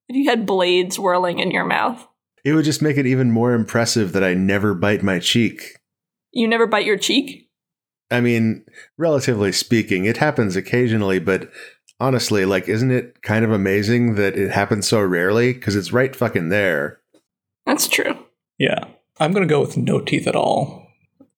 [0.10, 2.06] If you had blades whirling in your mouth,
[2.46, 5.62] It would just make it even more impressive that I never bite my cheek.
[6.32, 7.50] you never bite your cheek.
[8.10, 8.63] I mean,
[8.98, 11.50] relatively speaking, it happens occasionally, but
[11.99, 15.53] honestly, like, isn't it kind of amazing that it happens so rarely?
[15.53, 16.99] Because it's right fucking there.
[17.65, 18.17] That's true.
[18.57, 18.86] Yeah.
[19.19, 20.88] I'm going to go with no teeth at all.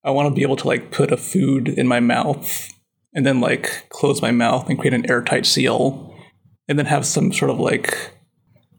[0.04, 2.72] I want to be able to like put a food in my mouth
[3.14, 6.16] and then like close my mouth and create an airtight seal
[6.68, 8.14] and then have some sort of like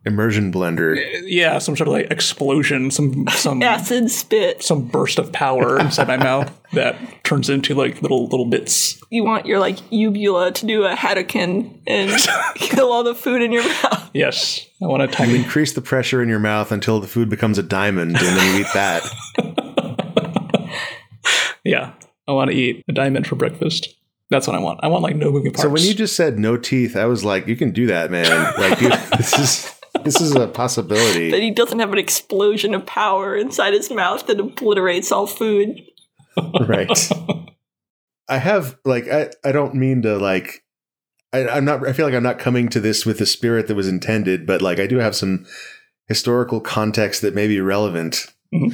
[0.06, 0.96] Immersion blender.
[1.24, 4.62] yeah, some sort of like explosion, some some Acid spit.
[4.62, 8.98] some burst of power inside my mouth that turns into like little little bits.
[9.10, 12.10] you want your like uvula to do a Hadouken and
[12.54, 14.10] kill all the food in your mouth.
[14.14, 17.58] Yes, I want to tiny Increase the pressure in your mouth until the food becomes
[17.58, 19.02] a diamond, and then you eat that.
[21.64, 21.92] yeah.
[22.26, 23.88] I want to eat a diamond for breakfast.
[24.30, 24.80] That's what I want.
[24.84, 25.62] I want like no moving parts.
[25.62, 28.30] So when you just said no teeth, I was like, you can do that, man.
[28.56, 31.30] Like, you, this is this is a possibility.
[31.30, 35.80] That he doesn't have an explosion of power inside his mouth that obliterates all food.
[36.66, 37.10] right
[38.28, 40.62] i have like i i don't mean to like
[41.32, 43.74] I, i'm not i feel like i'm not coming to this with the spirit that
[43.74, 45.44] was intended but like i do have some
[46.06, 48.72] historical context that may be relevant Mhm.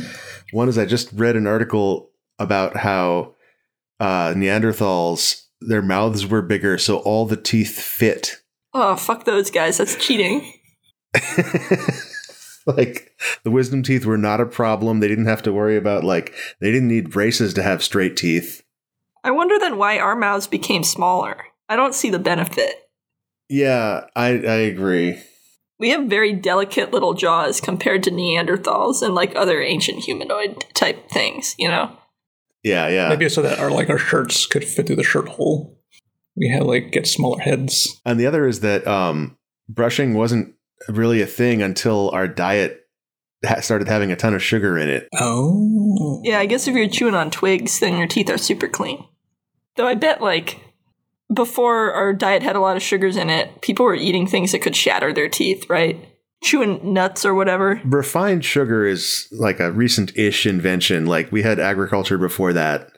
[0.53, 3.35] one is i just read an article about how
[4.01, 8.43] uh neanderthals their mouths were bigger so all the teeth fit
[8.79, 9.79] Oh, fuck those guys.
[9.79, 10.53] That's cheating.
[12.67, 13.13] like
[13.45, 16.73] the wisdom teeth were not a problem they didn't have to worry about like they
[16.73, 18.63] didn't need braces to have straight teeth
[19.27, 21.47] I wonder then why our mouths became smaller.
[21.69, 22.89] I don't see the benefit.
[23.49, 25.21] Yeah, I I agree.
[25.81, 31.11] We have very delicate little jaws compared to Neanderthals and like other ancient humanoid type
[31.11, 31.91] things, you know?
[32.63, 33.09] Yeah, yeah.
[33.09, 35.77] Maybe so that our like our shirts could fit through the shirt hole.
[36.37, 38.01] We had like get smaller heads.
[38.05, 39.37] And the other is that um,
[39.69, 40.55] brushing wasn't
[40.89, 42.87] really a thing until our diet
[43.45, 45.09] ha- started having a ton of sugar in it.
[45.15, 46.21] Oh.
[46.25, 49.05] Yeah, I guess if you're chewing on twigs, then your teeth are super clean.
[49.77, 50.61] Though I bet, like,
[51.33, 54.63] before our diet had a lot of sugars in it, people were eating things that
[54.63, 56.09] could shatter their teeth, right?
[56.43, 57.81] Chewing nuts or whatever.
[57.85, 61.07] Refined sugar is like a recent ish invention.
[61.07, 62.93] Like we had agriculture before that.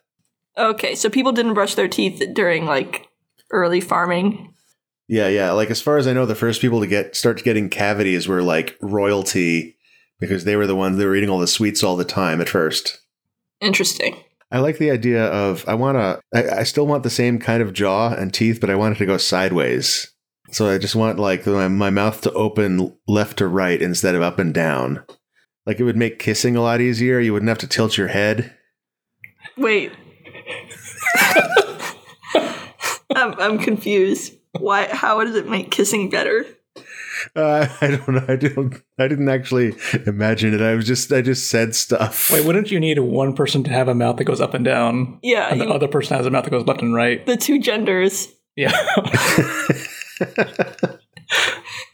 [0.56, 3.06] Okay, so people didn't brush their teeth during, like,
[3.52, 4.54] early farming.
[5.08, 5.52] Yeah, yeah.
[5.52, 8.42] Like as far as I know, the first people to get start getting cavities were
[8.42, 9.76] like royalty
[10.20, 12.48] because they were the ones that were eating all the sweets all the time at
[12.48, 13.00] first.
[13.60, 14.16] Interesting.
[14.50, 16.20] I like the idea of I want to.
[16.34, 18.98] I, I still want the same kind of jaw and teeth, but I want it
[18.98, 20.12] to go sideways.
[20.50, 24.22] So I just want like my, my mouth to open left to right instead of
[24.22, 25.04] up and down.
[25.66, 27.20] Like it would make kissing a lot easier.
[27.20, 28.54] You wouldn't have to tilt your head.
[29.58, 29.92] Wait.
[33.14, 34.37] I'm, I'm confused.
[34.58, 34.88] Why?
[34.88, 36.44] How does it make kissing better?
[37.34, 38.24] Uh, I don't know.
[38.28, 38.74] I don't.
[38.98, 39.74] I didn't actually
[40.06, 40.60] imagine it.
[40.62, 41.12] I was just.
[41.12, 42.30] I just said stuff.
[42.30, 45.18] Wait, wouldn't you need one person to have a mouth that goes up and down?
[45.22, 47.24] Yeah, And the you- other person has a mouth that goes left and right.
[47.26, 48.28] the two genders.
[48.56, 48.72] Yeah.
[50.38, 50.98] and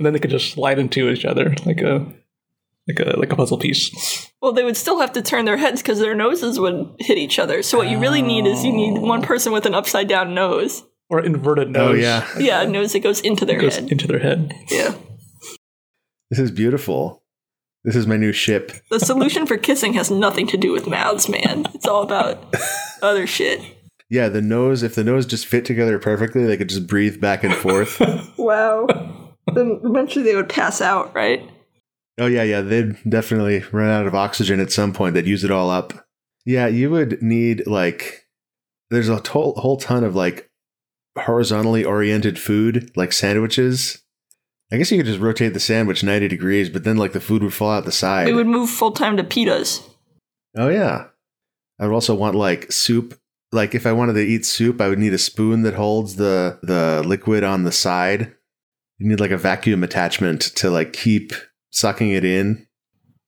[0.01, 2.07] then they could just slide into each other like a
[2.88, 4.31] like a like a puzzle piece.
[4.40, 7.38] Well, they would still have to turn their heads because their noses would hit each
[7.38, 7.62] other.
[7.62, 10.85] So what you really need is you need one person with an upside down nose.
[11.14, 12.00] Or inverted oh nose.
[12.00, 13.90] yeah, Yeah, a nose that goes into their Goes head.
[13.92, 14.53] into their head.
[14.70, 14.94] Yeah.
[16.31, 17.22] this is beautiful.
[17.85, 18.72] This is my new ship.
[18.90, 21.66] The solution for kissing has nothing to do with mouths, man.
[21.74, 22.55] It's all about
[23.03, 23.61] other shit.
[24.11, 24.83] Yeah, the nose.
[24.83, 28.00] If the nose just fit together perfectly, they could just breathe back and forth.
[28.38, 28.87] Wow.
[29.55, 31.48] Then eventually they would pass out, right?
[32.18, 32.61] Oh yeah, yeah.
[32.61, 35.14] They'd definitely run out of oxygen at some point.
[35.14, 35.92] They'd use it all up.
[36.44, 38.27] Yeah, you would need like
[38.90, 40.50] there's a whole whole ton of like
[41.16, 44.03] horizontally oriented food, like sandwiches.
[44.72, 47.42] I guess you could just rotate the sandwich 90 degrees, but then like the food
[47.42, 48.27] would fall out the side.
[48.27, 49.83] We would move full time to pitas.
[50.57, 51.07] oh yeah.
[51.79, 53.18] I would also want like soup.
[53.53, 56.59] Like if I wanted to eat soup, I would need a spoon that holds the
[56.62, 58.35] the liquid on the side.
[58.98, 61.33] You need like a vacuum attachment to like keep
[61.70, 62.66] sucking it in.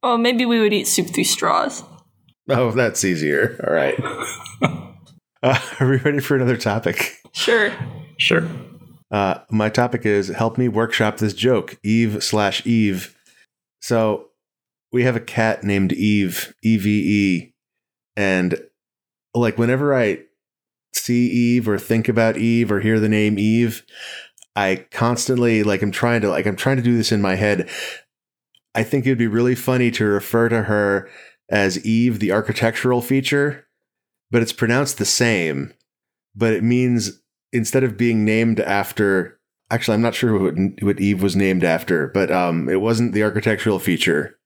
[0.02, 1.82] Oh, maybe we would eat soup through straws.
[2.48, 3.60] Oh, that's easier.
[3.66, 3.98] All right.
[5.46, 7.18] uh, are we ready for another topic?
[7.32, 7.72] Sure.
[8.18, 8.48] Sure.
[9.10, 13.16] Uh, my topic is help me workshop this joke, Eve slash Eve.
[13.80, 14.30] So
[14.92, 17.54] we have a cat named Eve, E V E,
[18.16, 18.60] and
[19.34, 20.20] like whenever I
[20.92, 23.84] see Eve or think about Eve or hear the name Eve,
[24.56, 27.68] I constantly like I'm trying to like I'm trying to do this in my head.
[28.74, 31.08] I think it'd be really funny to refer to her
[31.48, 33.65] as Eve, the architectural feature,
[34.30, 35.72] but it's pronounced the same.
[36.34, 37.20] But it means
[37.52, 39.38] instead of being named after,
[39.70, 43.22] actually, I'm not sure what, what Eve was named after, but um, it wasn't the
[43.22, 44.38] architectural feature.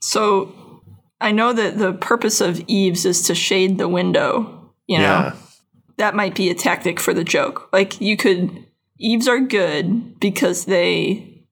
[0.00, 0.82] So
[1.20, 5.04] I know that the purpose of eaves is to shade the window, you know?
[5.04, 5.36] Yeah,
[5.96, 7.68] that might be a tactic for the joke.
[7.72, 8.66] Like you could
[8.98, 11.44] eaves are good because they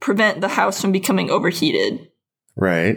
[0.00, 2.10] prevent the house from becoming overheated.
[2.56, 2.96] right.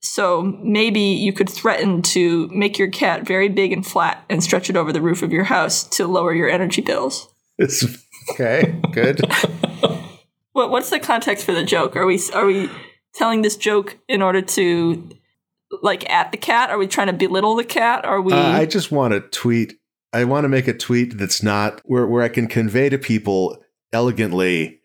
[0.00, 4.70] So maybe you could threaten to make your cat very big and flat and stretch
[4.70, 7.28] it over the roof of your house to lower your energy bills.
[7.58, 7.84] It's
[8.30, 8.80] okay.
[8.92, 9.20] Good.
[10.58, 11.94] What what's the context for the joke?
[11.94, 12.68] Are we are we
[13.14, 15.08] telling this joke in order to
[15.82, 16.70] like at the cat?
[16.70, 18.04] Are we trying to belittle the cat?
[18.04, 19.74] Are we Uh, I just want to tweet.
[20.12, 23.62] I want to make a tweet that's not where where I can convey to people
[23.92, 24.80] elegantly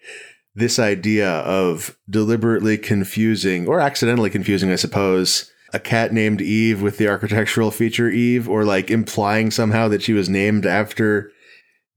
[0.56, 6.98] this idea of deliberately confusing or accidentally confusing, I suppose, a cat named Eve with
[6.98, 11.32] the architectural feature Eve, or like implying somehow that she was named after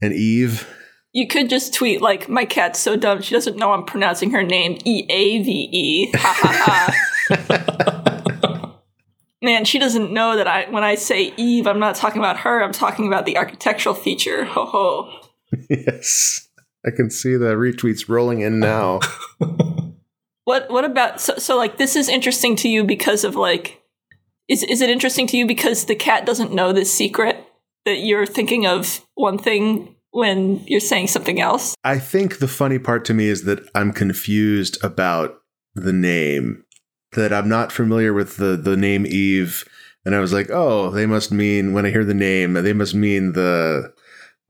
[0.00, 0.66] an Eve.
[1.12, 4.42] You could just tweet like, "My cat's so dumb she doesn't know I'm pronouncing her
[4.42, 6.92] name E A V E." Ha ha
[7.28, 8.80] ha.
[9.42, 12.62] Man, she doesn't know that I when I say Eve, I'm not talking about her.
[12.62, 14.44] I'm talking about the architectural feature.
[14.44, 15.20] Ho ho.
[15.70, 16.45] yes.
[16.86, 19.00] I can see the retweets rolling in now.
[20.46, 23.82] What what about so so like this is interesting to you because of like
[24.48, 27.44] is is it interesting to you because the cat doesn't know this secret
[27.84, 31.74] that you're thinking of one thing when you're saying something else?
[31.82, 35.36] I think the funny part to me is that I'm confused about
[35.74, 36.64] the name.
[37.14, 39.64] That I'm not familiar with the the name Eve,
[40.04, 42.94] and I was like, oh, they must mean when I hear the name, they must
[42.94, 43.92] mean the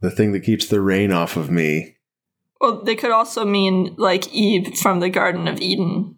[0.02, 1.95] the thing that keeps the rain off of me.
[2.66, 6.16] Well, they could also mean like Eve from the Garden of Eden.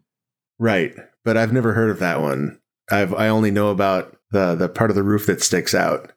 [0.58, 0.94] Right,
[1.26, 2.58] but I've never heard of that one.
[2.90, 6.10] I've I only know about the the part of the roof that sticks out.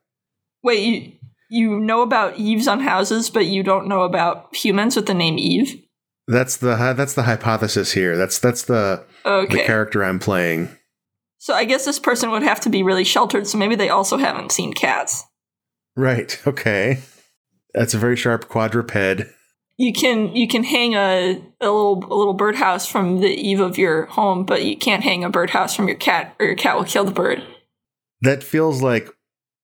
[0.63, 1.11] Wait, you
[1.49, 5.37] you know about Eves on houses, but you don't know about humans with the name
[5.37, 5.83] Eve?
[6.29, 8.15] That's the that's the hypothesis here.
[8.15, 9.57] That's that's the Okay.
[9.57, 10.69] the character I'm playing.
[11.39, 14.15] So I guess this person would have to be really sheltered, so maybe they also
[14.15, 15.25] haven't seen cats.
[15.97, 16.39] Right.
[16.47, 16.99] Okay.
[17.73, 19.23] That's a very sharp quadruped.
[19.81, 23.77] You can you can hang a, a little a little birdhouse from the eave of
[23.77, 26.85] your home, but you can't hang a birdhouse from your cat, or your cat will
[26.85, 27.43] kill the bird.
[28.21, 29.09] That feels like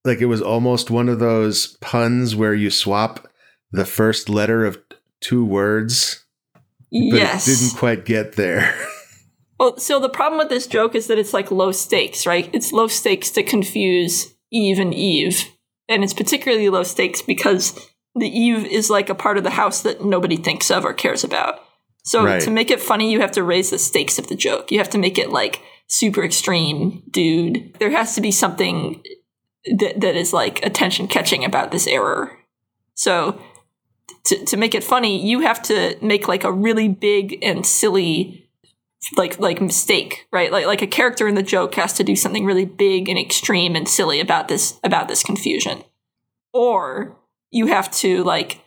[0.06, 3.28] like it was almost one of those puns where you swap
[3.72, 4.80] the first letter of
[5.22, 6.26] two words,
[6.92, 7.48] but yes.
[7.48, 8.76] it didn't quite get there.
[9.60, 12.50] Well, so the problem with this joke is that it's like low stakes, right?
[12.54, 15.52] It's low stakes to confuse Eve and Eve.
[15.90, 17.74] And it's particularly low stakes because
[18.18, 21.24] the eave is like a part of the house that nobody thinks of or cares
[21.24, 21.60] about.
[22.04, 22.42] So Right.
[22.42, 24.72] to make it funny, you have to raise the stakes of the joke.
[24.72, 27.76] You have to make it like super extreme, dude.
[27.80, 29.04] There has to be something
[29.78, 32.38] that, that is like attention catching about this error.
[32.96, 33.42] So
[34.26, 38.50] to, to make it funny, you have to make like a really big and silly
[39.16, 40.52] like like mistake, right?
[40.52, 43.76] Like like a character in the joke has to do something really big and extreme
[43.76, 45.84] and silly about this about this confusion.
[46.54, 47.16] Or
[47.52, 48.62] you have to like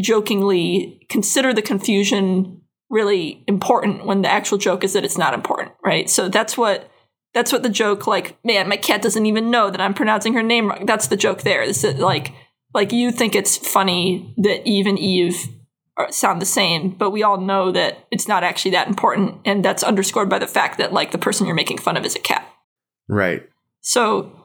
[0.00, 5.72] jokingly consider the confusion really important when the actual joke is that it's not important,
[5.84, 6.10] right?
[6.10, 6.90] So that's what
[7.32, 10.42] that's what the joke like, man, my cat doesn't even know that I'm pronouncing her
[10.42, 10.86] name wrong.
[10.86, 11.62] That's the joke there.
[11.62, 12.32] Is that like
[12.74, 15.48] like you think it's funny that Eve and Eve
[15.96, 19.64] are, sound the same, but we all know that it's not actually that important, and
[19.64, 22.20] that's underscored by the fact that like the person you're making fun of is a
[22.20, 22.46] cat.
[23.08, 23.48] right.
[23.82, 24.36] So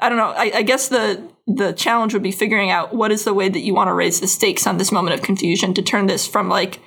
[0.00, 0.34] I don't know.
[0.36, 3.60] I, I guess the the challenge would be figuring out what is the way that
[3.60, 6.48] you want to raise the stakes on this moment of confusion to turn this from
[6.48, 6.80] like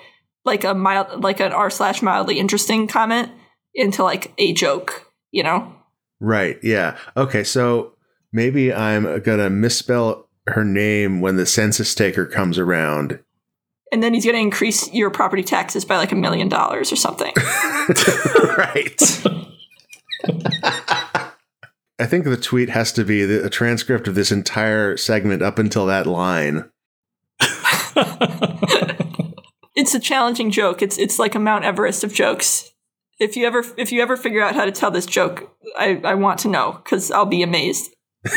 [0.44, 3.32] like a mild like an r slash mildly interesting comment
[3.74, 5.12] into like a joke.
[5.32, 5.74] You know?
[6.20, 6.58] Right.
[6.64, 6.98] Yeah.
[7.18, 7.44] Okay.
[7.44, 7.94] So
[8.32, 13.20] maybe I'm gonna misspell her name when the census taker comes around.
[13.92, 16.96] And then he's going to increase your property taxes by like a million dollars or
[16.96, 17.32] something.
[18.58, 19.02] right.
[21.98, 25.58] I think the tweet has to be the, a transcript of this entire segment up
[25.60, 26.70] until that line.
[29.76, 30.82] it's a challenging joke.
[30.82, 32.72] It's it's like a Mount Everest of jokes.
[33.20, 36.16] If you ever if you ever figure out how to tell this joke, I, I
[36.16, 37.94] want to know because I'll be amazed.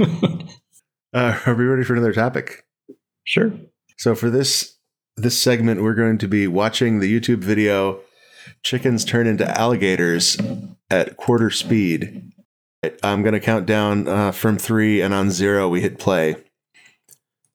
[1.12, 2.64] Uh, are we ready for another topic?
[3.24, 3.52] Sure.
[3.96, 4.76] So for this
[5.16, 8.00] this segment, we're going to be watching the YouTube video
[8.62, 10.38] "Chickens Turn into Alligators"
[10.88, 12.32] at quarter speed.
[13.02, 16.36] I'm going to count down uh, from three, and on zero we hit play.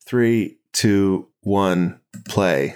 [0.06, 2.76] Three, two, one, play.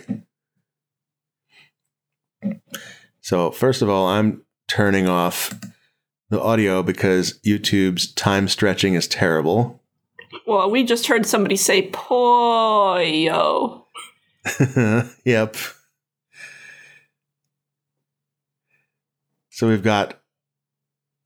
[3.22, 5.54] So first of all, I'm turning off
[6.30, 9.80] the audio because YouTube's time stretching is terrible.
[10.48, 13.84] Well, we just heard somebody say "poyo."
[15.26, 15.56] yep.
[19.52, 20.20] So we've got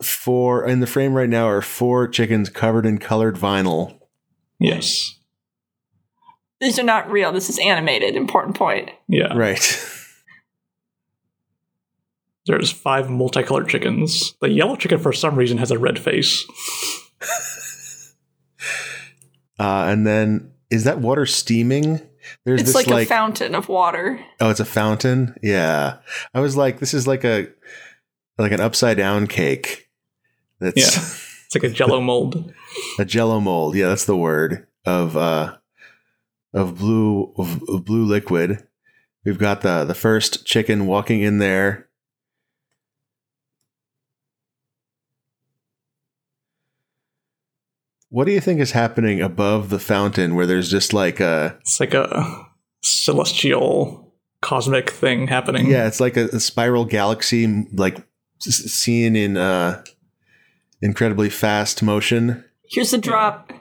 [0.01, 3.99] four in the frame right now are four chickens covered in colored vinyl.
[4.59, 5.19] Yes.
[6.59, 7.31] These are not real.
[7.31, 8.15] This is animated.
[8.15, 8.89] Important point.
[9.07, 9.35] Yeah.
[9.35, 9.59] Right.
[12.45, 14.33] There's five multicolored chickens.
[14.41, 16.45] The yellow chicken, for some reason, has a red face.
[19.59, 22.01] Uh, and then is that water steaming?
[22.43, 24.19] There's It's this like, a fountain of water.
[24.39, 25.35] Oh, it's a fountain?
[25.41, 25.97] Yeah.
[26.33, 27.47] I was like, this is like a
[28.37, 29.89] like an upside down cake.
[30.59, 31.03] That's Yeah.
[31.45, 32.53] It's like a jello mold.
[32.99, 33.75] a jello mold.
[33.75, 35.55] Yeah, that's the word of uh
[36.53, 38.67] of blue of, blue liquid.
[39.25, 41.89] We've got the the first chicken walking in there.
[48.09, 51.79] What do you think is happening above the fountain where there's just like a It's
[51.79, 52.45] like a
[52.81, 55.67] celestial cosmic thing happening.
[55.69, 57.97] yeah, it's like a, a spiral galaxy like
[58.39, 59.83] seen in uh
[60.81, 62.43] incredibly fast motion.
[62.69, 63.51] Here's the drop.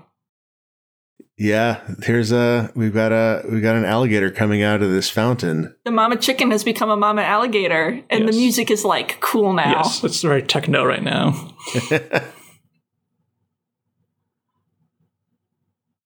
[1.39, 5.75] Yeah, here's a we've got a we've got an alligator coming out of this fountain.
[5.85, 9.83] The mama chicken has become a mama alligator, and the music is like cool now.
[9.83, 11.53] Yes, it's very techno right now.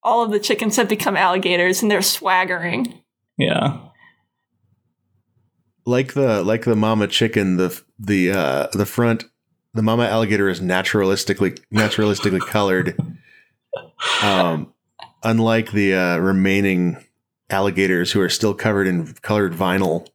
[0.02, 3.02] All of the chickens have become alligators, and they're swaggering.
[3.36, 3.80] Yeah.
[5.86, 9.24] Like the like the mama chicken, the the uh the front
[9.72, 12.98] the mama alligator is naturalistically naturalistically colored.
[14.22, 14.72] Um
[15.22, 17.02] unlike the uh remaining
[17.48, 20.06] alligators who are still covered in colored vinyl.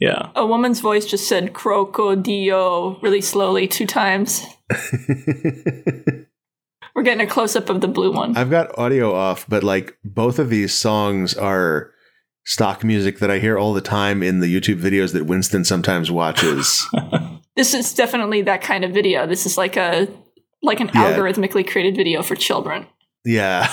[0.00, 0.30] Yeah.
[0.34, 4.44] A woman's voice just said crocodile really slowly two times.
[6.94, 8.36] We're getting a close up of the blue one.
[8.36, 11.92] I've got audio off, but like both of these songs are
[12.48, 16.10] stock music that I hear all the time in the YouTube videos that Winston sometimes
[16.10, 16.86] watches.
[17.56, 19.26] This is definitely that kind of video.
[19.26, 20.06] This is like a
[20.62, 21.12] like an Yeah.
[21.12, 22.86] algorithmically created video for children.
[23.24, 23.66] yeah.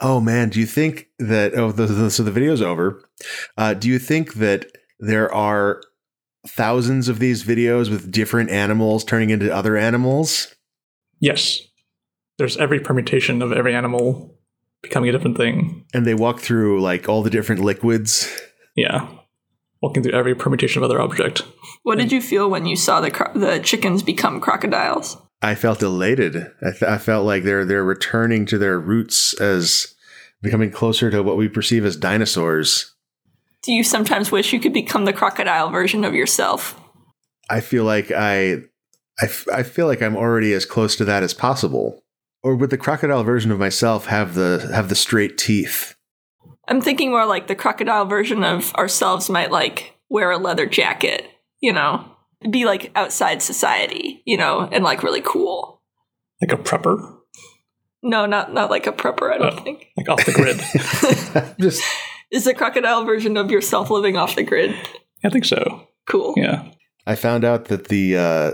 [0.00, 3.02] oh man, do you think that oh the, the, so the video's over.
[3.56, 4.66] Uh, do you think that
[5.00, 5.82] there are
[6.46, 10.54] thousands of these videos with different animals turning into other animals?
[11.18, 11.62] Yes.
[12.38, 14.35] There's every permutation of every animal
[14.82, 15.84] becoming a different thing.
[15.94, 18.30] And they walk through like all the different liquids.
[18.76, 19.08] Yeah.
[19.82, 21.42] Walking through every permutation of other object.
[21.82, 25.16] What did you feel when you saw the cro- the chickens become crocodiles?
[25.42, 26.36] I felt elated.
[26.62, 29.94] I, th- I felt like they're they're returning to their roots as
[30.42, 32.94] becoming closer to what we perceive as dinosaurs.
[33.62, 36.80] Do you sometimes wish you could become the crocodile version of yourself?
[37.50, 38.52] I feel like I,
[39.20, 42.02] I, f- I feel like I'm already as close to that as possible.
[42.46, 45.96] Or would the crocodile version of myself have the have the straight teeth?
[46.68, 51.28] I'm thinking more like the crocodile version of ourselves might like wear a leather jacket,
[51.60, 52.08] you know,
[52.48, 55.82] be like outside society, you know, and like really cool.
[56.40, 57.16] Like a prepper.
[58.04, 59.32] No, not not like a prepper.
[59.32, 59.62] I don't Oh.
[59.64, 59.88] think.
[59.96, 61.56] Like off the grid.
[61.60, 61.82] Just
[62.30, 64.72] Is the crocodile version of yourself living off the grid?
[65.24, 65.88] I think so.
[66.06, 66.34] Cool.
[66.36, 66.70] Yeah.
[67.08, 68.50] I found out that the uh,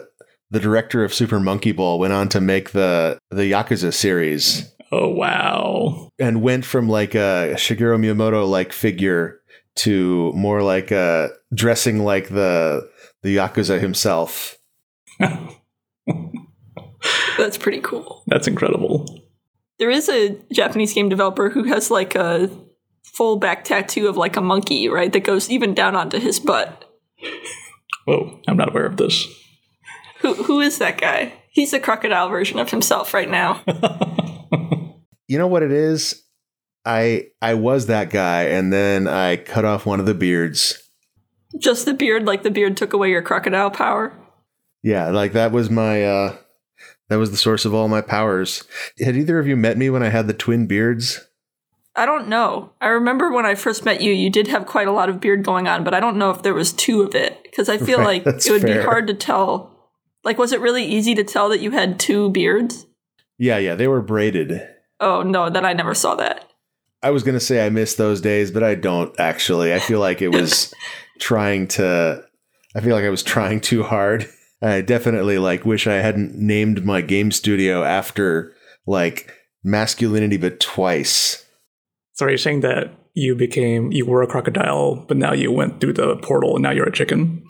[0.53, 5.09] the director of Super Monkey Ball went on to make the the Yakuza series Oh
[5.09, 6.11] wow.
[6.19, 9.41] and went from like a Shigeru Miyamoto like figure
[9.77, 12.89] to more like a dressing like the
[13.23, 14.59] the Yakuza himself.
[17.39, 18.23] That's pretty cool.
[18.27, 19.07] That's incredible.
[19.79, 22.51] There is a Japanese game developer who has like a
[23.05, 25.13] full back tattoo of like a monkey, right?
[25.13, 26.85] That goes even down onto his butt.
[28.05, 29.27] Whoa, I'm not aware of this.
[30.23, 31.35] Who who is that guy?
[31.51, 33.63] He's the crocodile version of himself right now.
[35.29, 36.23] You know what it is?
[36.85, 40.79] I I was that guy and then I cut off one of the beards.
[41.59, 44.13] Just the beard, like the beard took away your crocodile power.
[44.83, 46.37] Yeah, like that was my uh
[47.09, 48.65] that was the source of all my powers.
[49.03, 51.27] Had either of you met me when I had the twin beards?
[51.97, 52.73] I don't know.
[52.81, 55.45] I remember when I first met you, you did have quite a lot of beard
[55.45, 58.01] going on, but I don't know if there was two of it because I feel
[58.01, 58.81] Right, like it would fair.
[58.81, 59.72] be hard to tell.
[60.25, 62.87] Like, was it really easy to tell that you had two beards?
[63.39, 64.69] Yeah, yeah, they were braided.
[65.01, 66.49] Oh no, then I never saw that.
[67.03, 69.75] I was going to say I miss those days, but I don't actually.
[69.75, 70.73] I feel like it was
[71.19, 72.25] trying to
[72.75, 74.29] I feel like I was trying too hard.
[74.63, 78.55] I definitely like wish I hadn't named my game studio after
[78.87, 79.33] like
[79.65, 81.45] masculinity but twice.
[82.15, 85.81] So are you saying that you became you were a crocodile, but now you went
[85.81, 87.45] through the portal and now you're a chicken?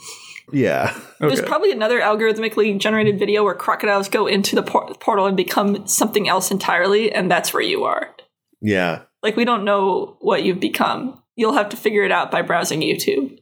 [0.51, 0.99] Yeah.
[1.21, 5.87] There's probably another algorithmically generated video where crocodiles go into the por- portal and become
[5.87, 8.15] something else entirely, and that's where you are.
[8.61, 9.03] Yeah.
[9.23, 11.23] Like, we don't know what you've become.
[11.37, 13.39] You'll have to figure it out by browsing YouTube.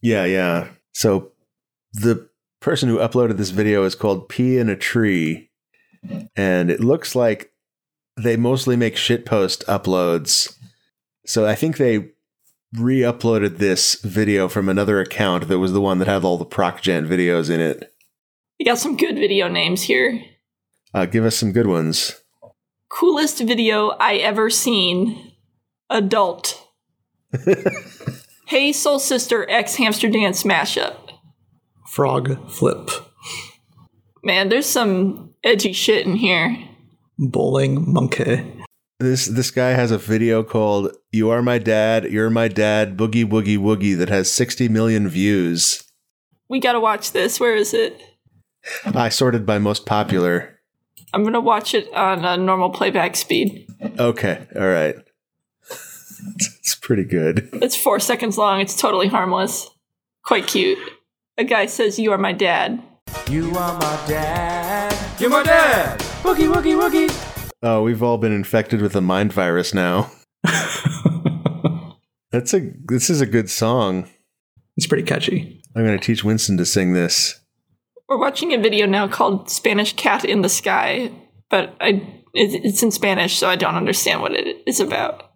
[0.00, 0.68] Yeah, yeah.
[0.92, 1.32] So
[1.92, 2.28] the
[2.60, 5.50] person who uploaded this video is called Pee in a Tree.
[6.34, 7.52] And it looks like
[8.16, 10.56] they mostly make shitpost uploads.
[11.24, 12.10] So I think they
[12.74, 16.46] re uploaded this video from another account that was the one that had all the
[16.46, 17.94] ProcGen videos in it.
[18.58, 20.22] We got some good video names here.
[20.94, 22.20] Uh, give us some good ones.
[22.88, 25.32] Coolest video I ever seen.
[25.90, 26.62] Adult.
[28.46, 30.96] hey, Soul Sister X Hamster Dance mashup.
[31.86, 32.90] Frog flip.
[34.22, 36.56] Man, there's some edgy shit in here.
[37.18, 38.61] Bowling monkey.
[39.02, 43.28] This this guy has a video called "You Are My Dad, You're My Dad, Boogie
[43.28, 45.82] Woogie Woogie" that has 60 million views.
[46.48, 47.40] We gotta watch this.
[47.40, 48.00] Where is it?
[48.84, 50.60] I sorted by most popular.
[51.12, 53.66] I'm gonna watch it on a normal playback speed.
[53.98, 54.94] Okay, all right.
[55.68, 57.48] it's pretty good.
[57.54, 58.60] It's four seconds long.
[58.60, 59.68] It's totally harmless.
[60.22, 60.78] Quite cute.
[61.36, 62.80] A guy says, You are my dad.
[63.28, 65.20] You are my dad.
[65.20, 65.98] You're my dad.
[66.22, 67.31] Boogie, woogie, woogie.
[67.62, 70.10] Oh, we've all been infected with a mind virus now.
[72.32, 74.08] That's a this is a good song.
[74.76, 75.62] It's pretty catchy.
[75.76, 77.38] I'm going to teach Winston to sing this.
[78.08, 81.12] We're watching a video now called Spanish Cat in the Sky,
[81.50, 85.30] but I it's in Spanish, so I don't understand what it is about.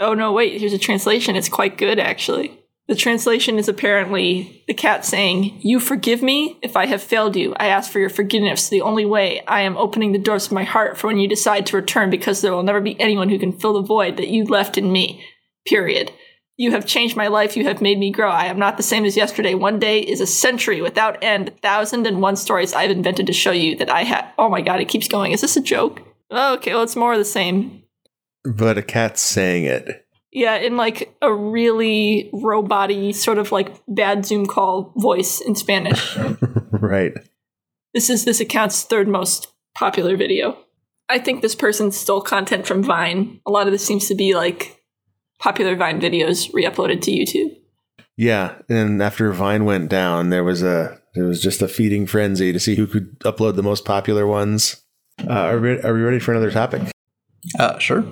[0.00, 1.36] Oh no, wait, here's a translation.
[1.36, 2.60] It's quite good, actually.
[2.86, 7.54] The translation is apparently the cat saying, You forgive me if I have failed you.
[7.56, 8.68] I ask for your forgiveness.
[8.68, 11.64] The only way I am opening the doors of my heart for when you decide
[11.66, 14.44] to return because there will never be anyone who can fill the void that you
[14.44, 15.24] left in me.
[15.66, 16.12] Period.
[16.58, 17.56] You have changed my life.
[17.56, 18.30] You have made me grow.
[18.30, 19.54] I am not the same as yesterday.
[19.54, 21.48] One day is a century without end.
[21.48, 24.30] A thousand and one stories I've invented to show you that I have.
[24.38, 25.32] Oh my god, it keeps going.
[25.32, 26.02] Is this a joke?
[26.30, 27.82] Oh, okay, well, it's more of the same.
[28.44, 30.03] But a cat's saying it.
[30.34, 36.18] Yeah, in like a really robot sort of like bad Zoom call voice in Spanish.
[36.72, 37.12] right.
[37.94, 40.58] This is this account's third most popular video.
[41.08, 43.40] I think this person stole content from Vine.
[43.46, 44.82] A lot of this seems to be like
[45.38, 47.56] popular Vine videos re-uploaded to YouTube.
[48.16, 52.52] Yeah, and after Vine went down, there was a there was just a feeding frenzy
[52.52, 54.82] to see who could upload the most popular ones.
[55.20, 56.90] Uh, are, we, are we ready for another topic?
[57.56, 58.04] Uh, sure.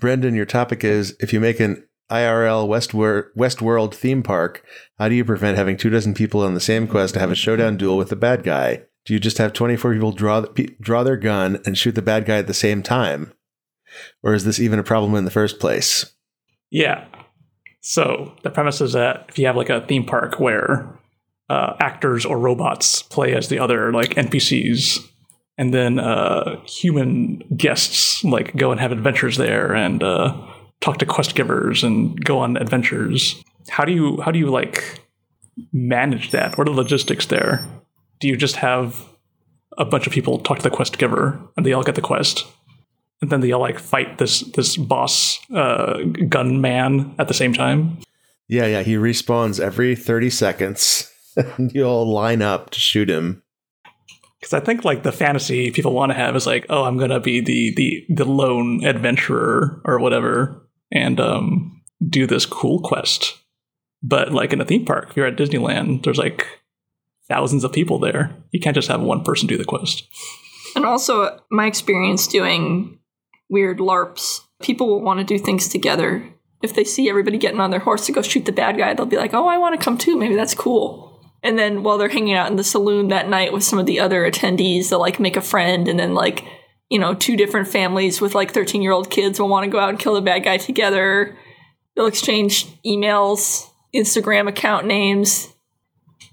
[0.00, 4.64] Brendan, your topic is if you make an IRL Westwor- Westworld theme park,
[4.98, 7.36] how do you prevent having two dozen people on the same quest to have a
[7.36, 8.82] showdown duel with the bad guy?
[9.04, 10.44] Do you just have 24 people draw,
[10.80, 13.32] draw their gun and shoot the bad guy at the same time?
[14.22, 16.14] Or is this even a problem in the first place?
[16.70, 17.06] Yeah.
[17.80, 20.98] So the premise is that if you have like a theme park where
[21.48, 24.98] uh, actors or robots play as the other like NPCs,
[25.58, 30.34] and then uh, human guests like go and have adventures there and uh,
[30.80, 33.42] talk to quest givers and go on adventures.
[33.68, 35.00] How do you how do you like
[35.72, 36.56] manage that?
[36.56, 37.66] What are the logistics there?
[38.20, 39.04] Do you just have
[39.76, 42.46] a bunch of people talk to the quest giver and they all get the quest?
[43.20, 45.98] And then they all like fight this this boss uh,
[46.28, 47.98] gunman at the same time.
[48.46, 48.82] Yeah, yeah.
[48.82, 51.12] He respawns every thirty seconds.
[51.56, 53.44] And you all line up to shoot him
[54.48, 57.20] because I think like the fantasy people want to have is like, oh, I'm gonna
[57.20, 63.38] be the the the lone adventurer or whatever, and um, do this cool quest.
[64.02, 66.46] But like in a theme park, if you're at Disneyland, there's like
[67.28, 68.34] thousands of people there.
[68.50, 70.04] You can't just have one person do the quest.
[70.74, 72.98] And also, my experience doing
[73.50, 76.26] weird LARPs, people will want to do things together.
[76.62, 79.04] If they see everybody getting on their horse to go shoot the bad guy, they'll
[79.04, 80.16] be like, "Oh, I want to come too.
[80.16, 81.07] Maybe that's cool."
[81.42, 84.00] And then while they're hanging out in the saloon that night with some of the
[84.00, 86.44] other attendees, they'll like make a friend and then like,
[86.90, 89.78] you know, two different families with like 13 year old kids will want to go
[89.78, 91.36] out and kill the bad guy together.
[91.94, 95.48] They'll exchange emails, Instagram account names.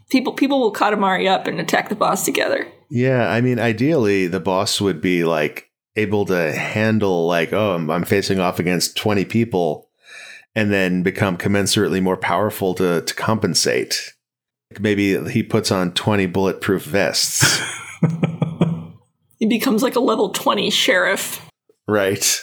[0.10, 2.68] People people will Katamari up and attack the boss together.
[2.90, 7.90] Yeah, I mean, ideally, the boss would be like able to handle like, oh, I'm,
[7.90, 9.90] I'm facing off against 20 people,
[10.54, 14.15] and then become commensurately more powerful to to compensate.
[14.80, 17.62] Maybe he puts on 20 bulletproof vests.
[19.40, 21.48] he becomes like a level 20 sheriff.
[21.88, 22.42] Right.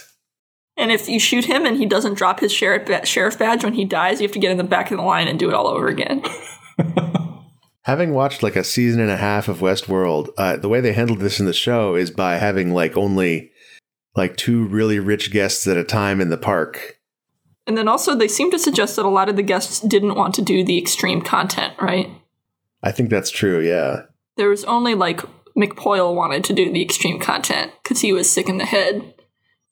[0.77, 3.85] And if you shoot him and he doesn't drop his sheriff, sheriff badge when he
[3.85, 5.67] dies, you have to get in the back of the line and do it all
[5.67, 6.25] over again.
[7.85, 11.19] Having watched like a season and a half of Westworld, uh, the way they handled
[11.19, 13.51] this in the show is by having like only
[14.15, 16.99] like two really rich guests at a time in the park.
[17.67, 20.35] And then also, they seem to suggest that a lot of the guests didn't want
[20.35, 22.11] to do the extreme content, right?
[22.83, 24.03] I think that's true, yeah.
[24.37, 25.21] There was only like
[25.57, 29.15] McPoyle wanted to do the extreme content because he was sick in the head.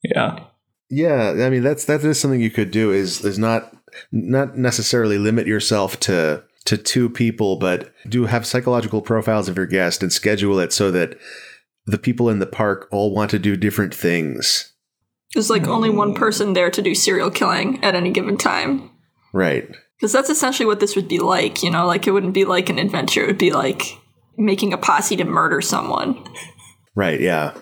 [0.03, 0.45] Yeah.
[0.89, 3.73] Yeah, I mean that's that is something you could do is is not
[4.11, 9.65] not necessarily limit yourself to to two people, but do have psychological profiles of your
[9.65, 11.17] guest and schedule it so that
[11.85, 14.70] the people in the park all want to do different things.
[15.33, 18.89] There's like only one person there to do serial killing at any given time.
[19.33, 19.69] Right.
[19.97, 21.85] Because that's essentially what this would be like, you know?
[21.85, 23.21] Like, it wouldn't be like an adventure.
[23.23, 23.97] It would be like
[24.37, 26.23] making a posse to murder someone.
[26.95, 27.53] Right, yeah.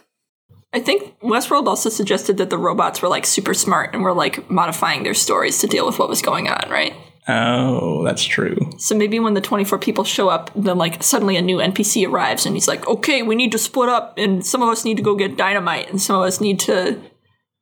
[0.71, 4.49] I think Westworld also suggested that the robots were like super smart and were like
[4.49, 6.93] modifying their stories to deal with what was going on, right?
[7.27, 8.57] Oh, that's true.
[8.77, 12.45] So maybe when the 24 people show up, then like suddenly a new NPC arrives
[12.45, 15.03] and he's like, okay, we need to split up and some of us need to
[15.03, 16.99] go get dynamite and some of us need to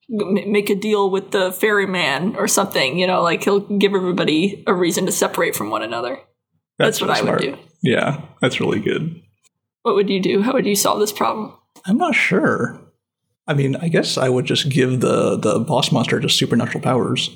[0.10, 2.98] make a deal with the ferryman or something.
[2.98, 6.20] You know, like he'll give everybody a reason to separate from one another.
[6.78, 7.58] That's, that's what I would do.
[7.82, 9.22] Yeah, that's really good.
[9.84, 10.42] What would you do?
[10.42, 11.54] How would you solve this problem?
[11.86, 12.80] I'm not sure.
[13.48, 17.36] I mean, I guess I would just give the the boss monster just supernatural powers.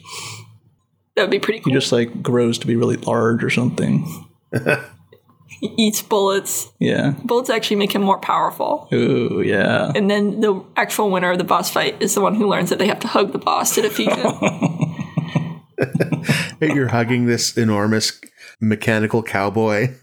[1.16, 1.72] That would be pretty cool.
[1.72, 4.06] He just like grows to be really large or something.
[5.60, 6.72] He eats bullets.
[6.80, 7.14] Yeah.
[7.24, 8.88] Bullets actually make him more powerful.
[8.93, 9.91] Ooh, yeah.
[9.95, 12.80] And then the actual winner of the boss fight is the one who learns that
[12.80, 14.34] they have to hug the boss to defeat him.
[16.62, 18.20] You're hugging this enormous
[18.60, 19.95] mechanical cowboy.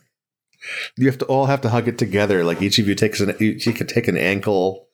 [0.97, 2.45] You have to all have to hug it together.
[2.45, 4.89] Like each of you takes an each you could take an ankle,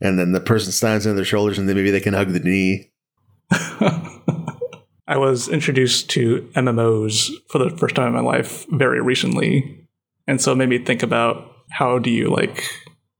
[0.00, 2.40] and then the person stands on their shoulders, and then maybe they can hug the
[2.40, 2.92] knee.
[5.08, 9.87] I was introduced to MMOs for the first time in my life very recently.
[10.28, 12.62] And so it made me think about how do you like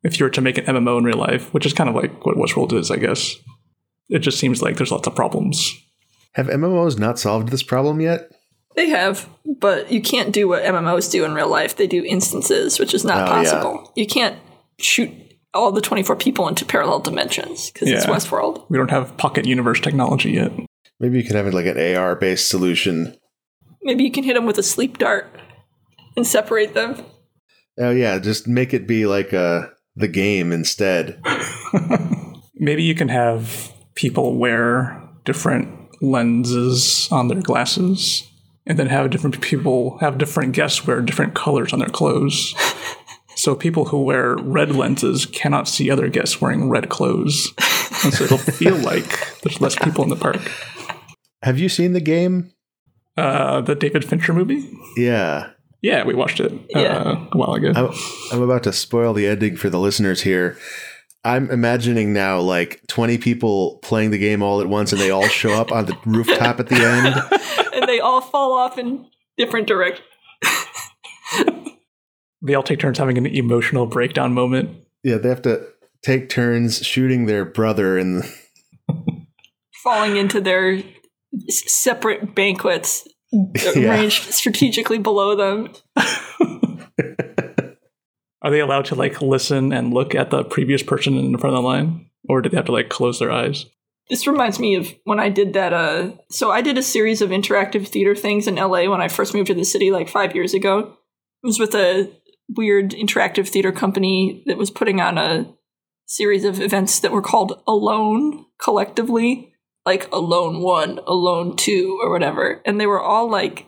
[0.04, 2.24] if you were to make an MMO in real life, which is kind of like
[2.24, 3.34] what Westworld is, I guess.
[4.08, 5.74] It just seems like there's lots of problems.
[6.34, 8.30] Have MMOs not solved this problem yet?
[8.76, 9.28] They have,
[9.58, 11.76] but you can't do what MMOs do in real life.
[11.76, 13.50] They do instances, which is not Oh, yeah.
[13.50, 13.92] possible.
[13.96, 14.38] You can't
[14.78, 15.10] shoot
[15.52, 18.64] all the 24 people into parallel dimensions because it's Westworld.
[18.68, 20.52] We don't have pocket universe technology yet.
[21.00, 23.16] Maybe you can have it like an AR based solution.
[23.82, 25.26] Maybe you can hit them with a sleep dart
[26.18, 27.04] and separate them.
[27.78, 31.22] Oh yeah, just make it be like uh, the game instead.
[32.54, 38.28] Maybe you can have people wear different lenses on their glasses
[38.66, 42.54] and then have different people have different guests wear different colors on their clothes.
[43.36, 47.52] so people who wear red lenses cannot see other guests wearing red clothes.
[48.04, 50.50] And so it'll feel like there's less people in the park.
[51.42, 52.52] Have you seen the game?
[53.16, 54.70] Uh, the David Fincher movie?
[54.96, 55.50] Yeah.
[55.82, 57.26] Yeah, we watched it uh, Yeah.
[57.32, 57.72] a while ago.
[57.74, 57.90] I'm,
[58.32, 60.56] I'm about to spoil the ending for the listeners here.
[61.24, 65.28] I'm imagining now like 20 people playing the game all at once and they all
[65.28, 67.72] show up on the rooftop at the end.
[67.74, 69.06] and they all fall off in
[69.36, 70.06] different directions.
[72.42, 74.70] they all take turns having an emotional breakdown moment.
[75.02, 75.66] Yeah, they have to
[76.02, 78.24] take turns shooting their brother and
[79.82, 80.82] falling into their
[81.48, 83.06] separate banquets
[83.76, 83.90] Yeah.
[83.90, 85.72] arranged strategically below them.
[88.40, 91.62] Are they allowed to like listen and look at the previous person in front of
[91.62, 92.08] the line?
[92.28, 93.66] Or do they have to like close their eyes?
[94.08, 95.72] This reminds me of when I did that.
[95.72, 99.34] Uh, so I did a series of interactive theater things in LA when I first
[99.34, 100.96] moved to the city like five years ago.
[101.42, 102.10] It was with a
[102.56, 105.52] weird interactive theater company that was putting on a
[106.06, 109.52] series of events that were called Alone collectively,
[109.88, 112.60] like Alone One, Alone Two, or whatever.
[112.66, 113.64] And they were all like,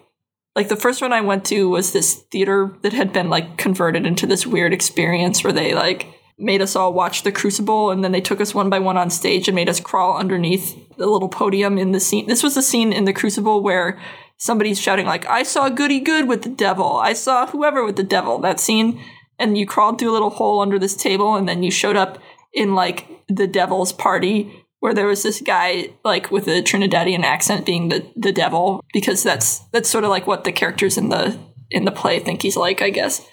[0.55, 4.05] like the first one I went to was this theater that had been like converted
[4.05, 6.09] into this weird experience where they like
[6.39, 9.09] made us all watch the crucible and then they took us one by one on
[9.09, 12.27] stage and made us crawl underneath the little podium in the scene.
[12.27, 13.99] This was the scene in the crucible where
[14.37, 16.97] somebody's shouting like i saw goody good with the devil.
[16.99, 19.03] I saw whoever with the devil that scene.
[19.39, 22.19] And you crawled through a little hole under this table and then you showed up
[22.53, 27.65] in like the devil's party where there was this guy like with a trinidadian accent
[27.65, 31.39] being the, the devil because that's that's sort of like what the characters in the
[31.71, 33.27] in the play think he's like i guess.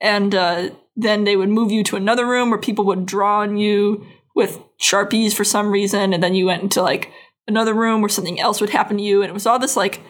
[0.00, 3.56] And uh, then they would move you to another room where people would draw on
[3.56, 7.10] you with sharpies for some reason and then you went into like
[7.46, 10.00] another room where something else would happen to you and it was all this like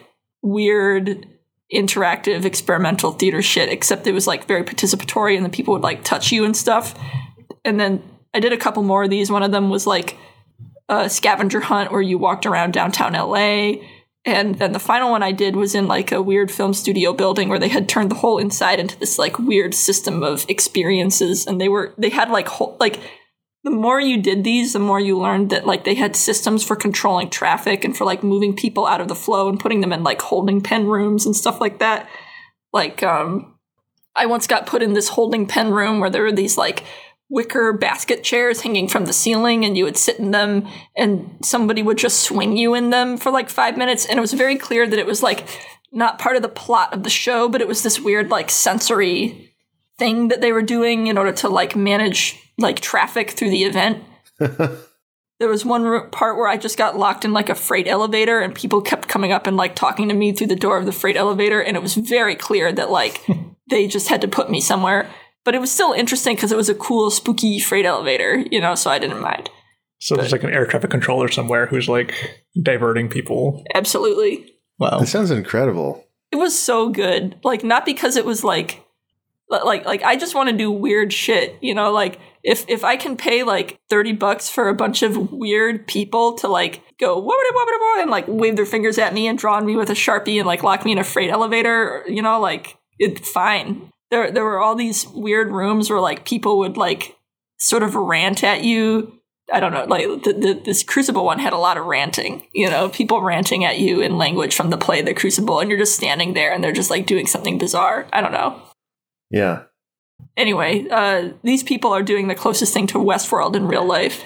[0.41, 1.27] weird
[1.73, 6.03] interactive experimental theater shit except it was like very participatory and the people would like
[6.03, 6.95] touch you and stuff.
[7.63, 8.01] And then
[8.33, 9.29] i did a couple more of these.
[9.29, 10.17] One of them was like
[10.89, 13.73] a scavenger hunt where you walked around downtown la
[14.25, 17.49] and then the final one I did was in like a weird film studio building
[17.49, 21.45] where they had turned the whole inside into this like weird system of experiences.
[21.45, 23.01] And they were, they had like, whole, like,
[23.65, 26.75] the more you did these, the more you learned that like they had systems for
[26.75, 30.03] controlling traffic and for like moving people out of the flow and putting them in
[30.03, 32.09] like holding pen rooms and stuff like that.
[32.73, 33.57] Like, um,
[34.15, 36.83] I once got put in this holding pen room where there were these like
[37.29, 41.81] wicker basket chairs hanging from the ceiling and you would sit in them and somebody
[41.81, 44.05] would just swing you in them for like five minutes.
[44.05, 45.47] And it was very clear that it was like
[45.91, 49.53] not part of the plot of the show but it was this weird like sensory
[49.97, 54.03] thing that they were doing in order to like manage like traffic through the event.
[55.39, 58.55] There was one part where i just got locked in like a freight elevator and
[58.55, 61.17] people kept coming up and like talking to me through the door of the freight
[61.17, 63.25] elevator and it was very clear that like
[63.69, 65.09] they just had to put me somewhere
[65.45, 68.75] but it was still interesting because it was a cool spooky freight elevator you know
[68.75, 69.49] so i didn't mind
[69.99, 72.13] So there's like an air traffic controller somewhere who's like
[72.61, 73.63] diverting people.
[73.75, 74.99] absolutely Wow.
[74.99, 76.03] That sounds incredible.
[76.31, 78.83] it was so good like not because it was like
[79.49, 82.95] like like i just want to do weird shit you know like if if i
[82.97, 87.51] can pay like 30 bucks for a bunch of weird people to like go "Wobbity,
[87.55, 89.93] wobbity, wobbity," and like wave their fingers at me and draw on me with a
[89.93, 94.31] sharpie and like lock me in a freight elevator you know like it's fine there
[94.31, 97.17] there were all these weird rooms where like people would like
[97.57, 99.19] sort of rant at you
[99.51, 102.69] I don't know, like the, the, this Crucible one had a lot of ranting, you
[102.69, 105.95] know, people ranting at you in language from the play The Crucible, and you're just
[105.95, 108.07] standing there and they're just like doing something bizarre.
[108.13, 108.61] I don't know.
[109.29, 109.63] Yeah.
[110.37, 114.23] Anyway, uh, these people are doing the closest thing to Westworld in real life.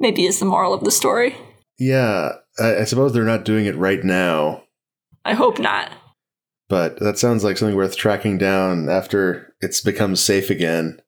[0.00, 1.36] Maybe is the moral of the story.
[1.78, 2.32] Yeah.
[2.58, 4.64] I, I suppose they're not doing it right now,
[5.24, 5.92] I hope not.
[6.72, 10.98] But that sounds like something worth tracking down after it's become safe again.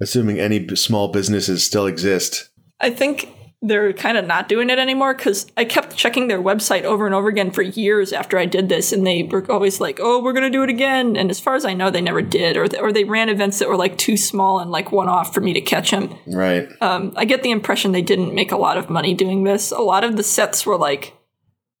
[0.00, 2.48] Assuming any b- small businesses still exist.
[2.80, 3.32] I think
[3.62, 7.14] they're kind of not doing it anymore because I kept checking their website over and
[7.14, 10.32] over again for years after I did this, and they were always like, "Oh, we're
[10.32, 12.92] gonna do it again." And as far as I know, they never did, or or
[12.92, 15.60] they ran events that were like too small and like one off for me to
[15.60, 16.18] catch them.
[16.26, 16.68] Right.
[16.80, 19.70] Um, I get the impression they didn't make a lot of money doing this.
[19.70, 21.15] A lot of the sets were like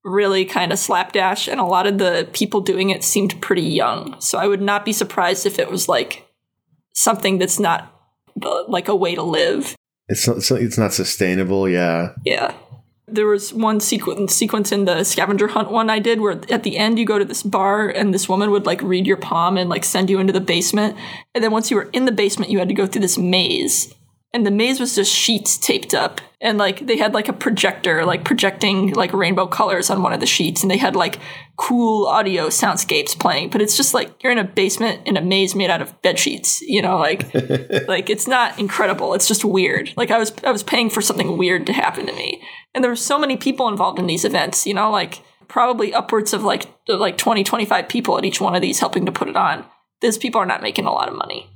[0.06, 4.18] really kind of slapdash, and a lot of the people doing it seemed pretty young.
[4.20, 6.26] So I would not be surprised if it was like
[6.94, 7.92] something that's not
[8.36, 9.74] the, like a way to live.
[10.08, 11.68] It's not, it's not sustainable.
[11.68, 12.14] Yeah.
[12.24, 12.54] Yeah.
[13.08, 16.76] There was one sequence sequence in the scavenger hunt one I did where at the
[16.76, 19.70] end you go to this bar and this woman would like read your palm and
[19.70, 20.96] like send you into the basement.
[21.34, 23.94] And then once you were in the basement, you had to go through this maze.
[24.36, 26.20] And the maze was just sheets taped up.
[26.42, 30.20] And like they had like a projector, like projecting like rainbow colors on one of
[30.20, 30.60] the sheets.
[30.60, 31.18] And they had like
[31.56, 33.48] cool audio soundscapes playing.
[33.48, 36.18] But it's just like you're in a basement in a maze made out of bed
[36.18, 37.32] sheets, you know, like
[37.88, 39.14] like it's not incredible.
[39.14, 39.94] It's just weird.
[39.96, 42.42] Like I was I was paying for something weird to happen to me.
[42.74, 46.34] And there were so many people involved in these events, you know, like probably upwards
[46.34, 49.36] of like like 20 25 people at each one of these helping to put it
[49.36, 49.64] on.
[50.02, 51.48] Those people are not making a lot of money.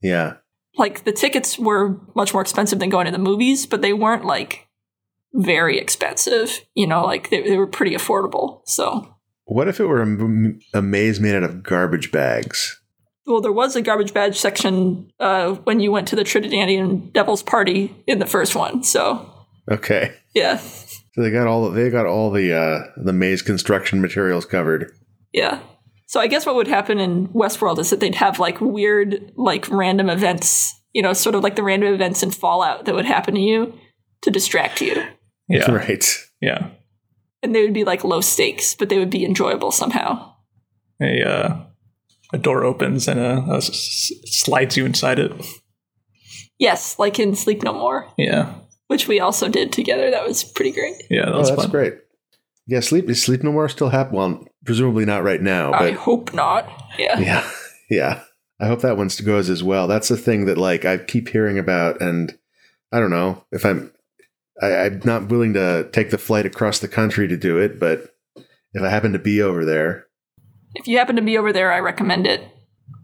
[0.00, 0.36] Yeah.
[0.76, 4.24] Like the tickets were much more expensive than going to the movies, but they weren't
[4.24, 4.68] like
[5.34, 8.60] very expensive, you know, like they, they were pretty affordable.
[8.66, 9.14] So
[9.44, 12.78] What if it were a, m- a maze made out of garbage bags?
[13.24, 17.42] well, there was a garbage bag section uh, when you went to the Trinidadian Devil's
[17.42, 18.82] Party in the first one.
[18.82, 19.28] So
[19.70, 20.12] Okay.
[20.34, 24.90] yeah, So they got all they got all the uh, the maze construction materials covered.
[25.32, 25.60] yeah.
[26.12, 29.66] So I guess what would happen in Westworld is that they'd have like weird, like
[29.70, 33.34] random events, you know, sort of like the random events in Fallout that would happen
[33.34, 33.72] to you
[34.20, 35.02] to distract you.
[35.48, 35.70] Yeah.
[35.72, 36.04] Right.
[36.42, 36.68] Yeah.
[37.42, 40.34] And they would be like low stakes, but they would be enjoyable somehow.
[41.00, 41.64] A uh,
[42.34, 45.32] a door opens and uh, uh, s- s- slides you inside it.
[46.58, 48.52] Yes, like in Sleep No More, Yeah.
[48.88, 50.10] which we also did together.
[50.10, 50.96] That was pretty great.
[51.10, 51.24] Yeah.
[51.24, 51.70] That Oh, was that's fun.
[51.70, 51.94] great.
[52.66, 54.16] Yeah, sleep is sleep no more still happen.
[54.16, 56.68] Well, presumably not right now, I hope not.
[56.98, 57.18] Yeah.
[57.18, 57.50] yeah,
[57.90, 58.22] yeah.
[58.60, 59.88] I hope that one goes as well.
[59.88, 62.36] That's the thing that like I keep hearing about, and
[62.92, 63.92] I don't know if I'm.
[64.60, 68.14] I, I'm not willing to take the flight across the country to do it, but
[68.74, 70.06] if I happen to be over there,
[70.74, 72.42] If you happen to be over there, I recommend it.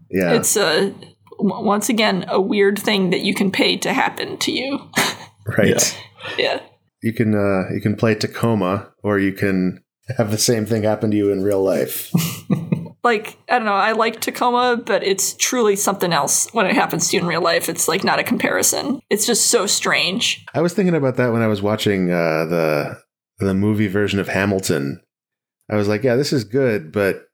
[0.09, 0.93] yeah, It's a
[1.39, 4.79] once again a weird thing that you can pay to happen to you.
[5.57, 5.99] right.
[6.37, 6.61] yeah.
[7.01, 9.83] You can uh, you can play Tacoma, or you can
[10.17, 12.11] have the same thing happen to you in real life.
[13.03, 17.07] Like, I don't know, I like Tacoma, but it's truly something else when it happens
[17.09, 17.69] to you in real life.
[17.69, 18.99] It's like not a comparison.
[19.09, 20.45] It's just so strange.
[20.53, 23.01] I was thinking about that when I was watching uh, the
[23.39, 25.01] the movie version of Hamilton.
[25.69, 27.27] I was like, yeah, this is good, but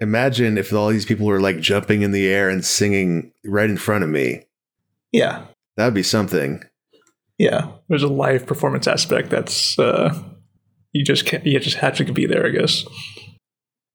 [0.00, 3.76] imagine if all these people were like jumping in the air and singing right in
[3.76, 4.42] front of me.
[5.12, 5.46] Yeah.
[5.76, 6.64] That would be something.
[7.38, 7.72] Yeah.
[7.88, 10.22] There's a live performance aspect that's uh,
[10.92, 11.44] you just can't.
[11.44, 12.46] You just have to be there.
[12.46, 12.84] I guess.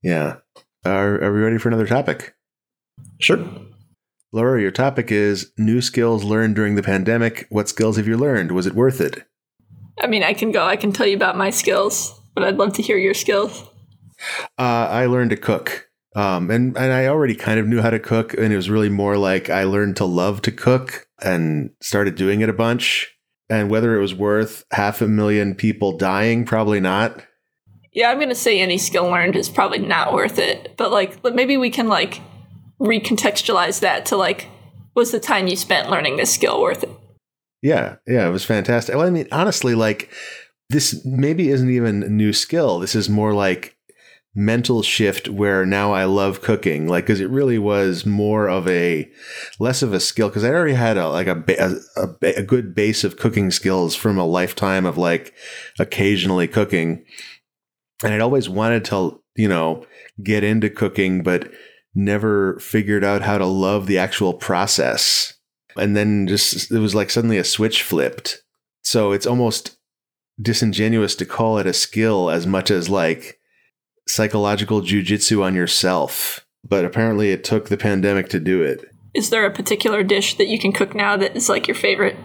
[0.02, 0.38] Yeah.
[0.86, 2.36] Are, are we ready for another topic?
[3.20, 3.46] Sure.
[4.32, 7.48] Laura, your topic is new skills learned during the pandemic.
[7.50, 8.52] What skills have you learned?
[8.52, 9.26] Was it worth it?
[10.00, 12.74] I mean, I can go, I can tell you about my skills, but I'd love
[12.74, 13.64] to hear your skills.
[14.58, 15.90] Uh, I learned to cook.
[16.16, 18.90] Um, and, and I already kind of knew how to cook, and it was really
[18.90, 23.16] more like I learned to love to cook and started doing it a bunch.
[23.50, 27.26] And whether it was worth half a million people dying, probably not.
[27.92, 30.76] Yeah, I'm going to say any skill learned is probably not worth it.
[30.78, 32.22] But like, but maybe we can like
[32.80, 34.48] recontextualize that to like,
[34.96, 36.92] was the time you spent learning this skill worth it?
[37.62, 38.96] Yeah, yeah, it was fantastic.
[38.96, 40.12] Well, I mean, honestly, like
[40.70, 42.80] this maybe isn't even a new skill.
[42.80, 43.76] This is more like
[44.36, 46.88] mental shift where now I love cooking.
[46.88, 49.10] Like, because it really was more of a
[49.60, 51.44] less of a skill because I already had a like a,
[51.98, 55.34] a a good base of cooking skills from a lifetime of like
[55.80, 57.06] occasionally cooking,
[58.04, 59.86] and I'd always wanted to you know
[60.24, 61.52] get into cooking, but
[61.96, 65.40] never figured out how to love the actual process
[65.80, 68.44] and then just it was like suddenly a switch flipped.
[68.84, 69.78] So it's almost
[70.42, 73.39] disingenuous to call it a skill as much as like
[74.10, 76.46] psychological jujitsu on yourself.
[76.68, 78.84] But apparently, it took the pandemic to do it.
[79.14, 82.18] Is there a particular dish that you can cook now that is like your favorite?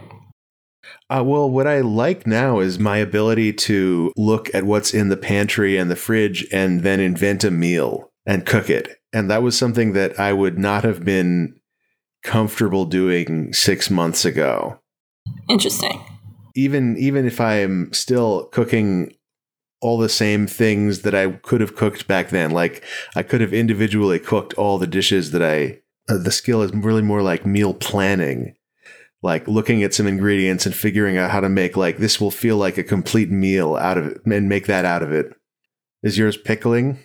[1.09, 5.17] Uh, well, what I like now is my ability to look at what's in the
[5.17, 8.99] pantry and the fridge and then invent a meal and cook it.
[9.13, 11.55] And that was something that I would not have been
[12.23, 14.81] comfortable doing six months ago.
[15.49, 16.03] Interesting.
[16.57, 19.15] even even if I am still cooking
[19.85, 22.83] all the same things that I could have cooked back then, like
[23.15, 25.81] I could have individually cooked all the dishes that I.
[26.09, 28.57] Uh, the skill is really more like meal planning.
[29.25, 32.59] like looking at some ingredients and figuring out how to make like this will feel
[32.59, 35.35] like a complete meal out of it and make that out of it.
[36.03, 36.99] Is yours pickling?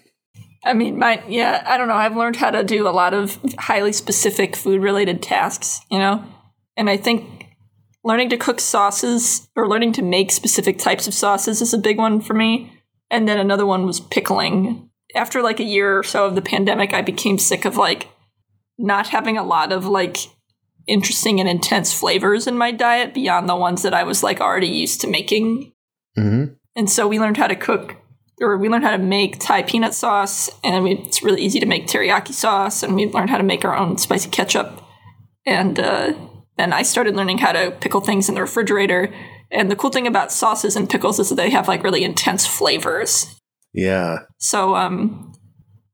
[0.66, 1.96] I mean, my yeah, I don't know.
[1.96, 6.22] I've learned how to do a lot of highly specific food related tasks, you know?
[6.76, 7.39] And I think
[8.10, 12.00] learning to cook sauces or learning to make specific types of sauces is a big
[12.00, 12.74] one for me.
[13.12, 14.90] And then another one was pickling.
[15.14, 18.08] After like a year or so of the pandemic, I became sick of like
[18.80, 20.18] not having a lot of like
[20.88, 24.70] interesting and intense flavors in my diet beyond the ones that I was like already
[24.70, 25.72] used to making.
[26.18, 26.54] Mm-hmm.
[26.76, 27.96] And so we learned how to cook
[28.42, 31.66] or we learned how to make Thai peanut sauce, and we, it's really easy to
[31.66, 34.82] make teriyaki sauce, and we learned how to make our own spicy ketchup.
[35.46, 36.14] And uh,
[36.60, 39.14] then I started learning how to pickle things in the refrigerator.
[39.50, 42.46] And the cool thing about sauces and pickles is that they have like really intense
[42.46, 43.40] flavors.
[43.74, 44.20] Yeah.
[44.40, 45.34] So um,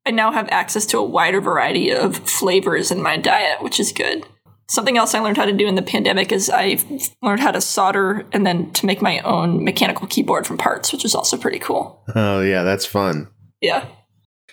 [0.06, 3.92] I now have access to a wider variety of flavors in my diet, which is
[3.92, 4.26] good.
[4.68, 6.80] Something else I learned how to do in the pandemic is I
[7.22, 11.06] learned how to solder and then to make my own mechanical keyboard from parts, which
[11.06, 12.04] is also pretty cool.
[12.16, 13.28] Oh yeah, that's fun.
[13.62, 13.86] Yeah.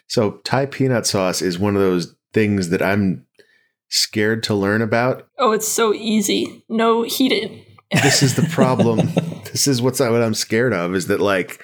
[0.09, 3.27] So Thai peanut sauce is one of those things that I'm
[3.93, 5.29] scared to learn about.
[5.39, 6.65] Oh, it's so easy.
[6.69, 7.65] No heated.
[7.93, 8.99] This is the problem.
[9.53, 11.63] this is what's what I'm scared of is that like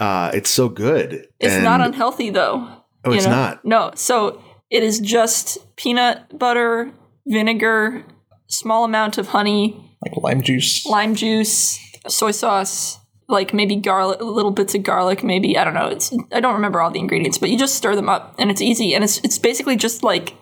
[0.00, 1.28] uh it's so good.
[1.38, 2.68] It's and- not unhealthy though.
[3.04, 3.30] Oh, it's know?
[3.30, 3.64] not.
[3.64, 3.92] No.
[3.94, 6.90] So it is just peanut butter,
[7.26, 8.02] vinegar,
[8.46, 10.86] small amount of honey, Like lime juice.
[10.86, 11.78] lime juice,
[12.08, 15.88] soy sauce, like maybe garlic, little bits of garlic, maybe I don't know.
[15.88, 18.62] It's I don't remember all the ingredients, but you just stir them up, and it's
[18.62, 20.34] easy, and it's it's basically just like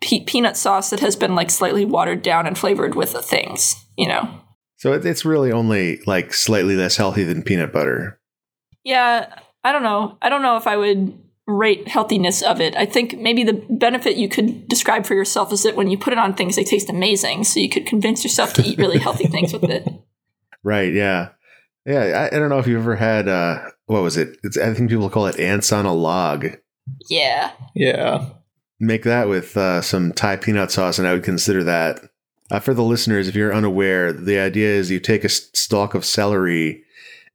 [0.00, 3.84] pe- peanut sauce that has been like slightly watered down and flavored with the things,
[3.96, 4.28] you know.
[4.76, 8.20] So it's really only like slightly less healthy than peanut butter.
[8.84, 9.34] Yeah,
[9.64, 10.16] I don't know.
[10.22, 11.18] I don't know if I would
[11.48, 12.76] rate healthiness of it.
[12.76, 16.12] I think maybe the benefit you could describe for yourself is that when you put
[16.12, 17.44] it on things, they taste amazing.
[17.44, 19.88] So you could convince yourself to eat really healthy things with it.
[20.62, 21.30] Right, yeah.
[21.86, 24.36] Yeah, I, I don't know if you've ever had uh what was it?
[24.44, 26.46] It's I think people call it ants on a log.
[27.08, 27.52] Yeah.
[27.74, 28.28] Yeah.
[28.80, 32.00] Make that with uh, some Thai peanut sauce, and I would consider that.
[32.50, 36.04] Uh, for the listeners, if you're unaware, the idea is you take a stalk of
[36.04, 36.84] celery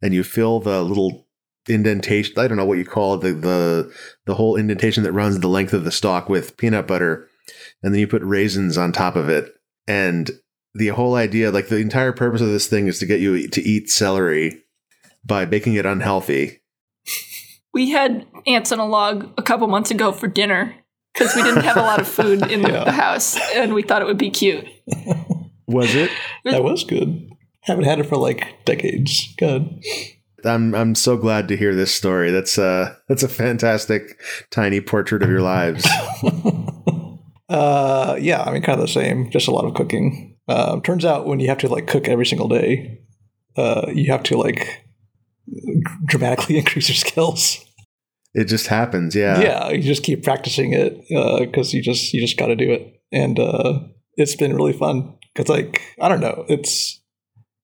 [0.02, 1.28] and you fill the little
[1.68, 2.38] indentation.
[2.38, 3.94] I don't know what you call it, the the
[4.26, 7.28] the whole indentation that runs the length of the stalk with peanut butter,
[7.82, 9.54] and then you put raisins on top of it.
[9.88, 10.32] And
[10.74, 13.62] the whole idea, like the entire purpose of this thing, is to get you to
[13.62, 14.64] eat celery
[15.26, 16.62] by making it unhealthy.
[17.74, 20.76] We had ants on a log a couple months ago for dinner
[21.14, 22.84] because we didn't have a lot of food in Yeah.
[22.84, 24.66] the house and we thought it would be cute.
[25.68, 26.12] Was it?
[26.46, 27.30] That was good.
[27.62, 29.34] Haven't had it for like decades.
[29.38, 29.82] Good.
[30.46, 32.30] I'm I'm so glad to hear this story.
[32.32, 35.88] That's uh that's a fantastic tiny portrait of your lives.
[37.50, 39.30] Uh, yeah, I mean, kind of the same.
[39.30, 40.38] Just a lot of cooking.
[40.48, 43.00] Uh, turns out when you have to like cook every single day,
[43.58, 44.84] uh, you have to like
[46.06, 47.64] dramatically increase your skills.
[48.34, 49.40] It just happens, yeah.
[49.40, 51.06] yeah, you just keep practicing it
[51.40, 53.80] because you just you just got to do it, and uh,
[54.18, 55.18] it's been really fun.
[55.34, 57.00] Because like I don't know, it's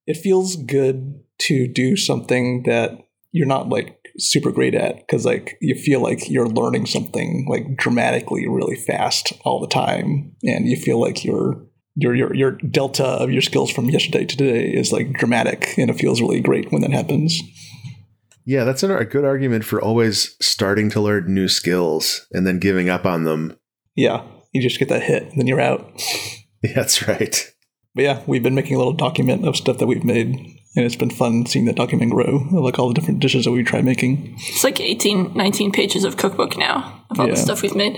[0.05, 2.99] it feels good to do something that
[3.31, 7.77] you're not like super great at because like you feel like you're learning something like
[7.77, 11.65] dramatically really fast all the time, and you feel like your
[11.95, 15.89] your your your delta of your skills from yesterday to today is like dramatic, and
[15.89, 17.41] it feels really great when that happens.
[18.45, 22.59] Yeah, that's an, a good argument for always starting to learn new skills and then
[22.59, 23.57] giving up on them.
[23.95, 24.23] Yeah,
[24.53, 25.89] you just get that hit, and then you're out.
[26.61, 27.53] Yeah, that's right.
[27.95, 30.97] But yeah, we've been making a little document of stuff that we've made, and it's
[30.97, 33.81] been fun seeing that document grow, of, like all the different dishes that we try
[33.81, 34.35] making.
[34.49, 37.35] It's like 18, 19 pages of cookbook now of all Yeah.
[37.35, 37.97] the stuff we've made.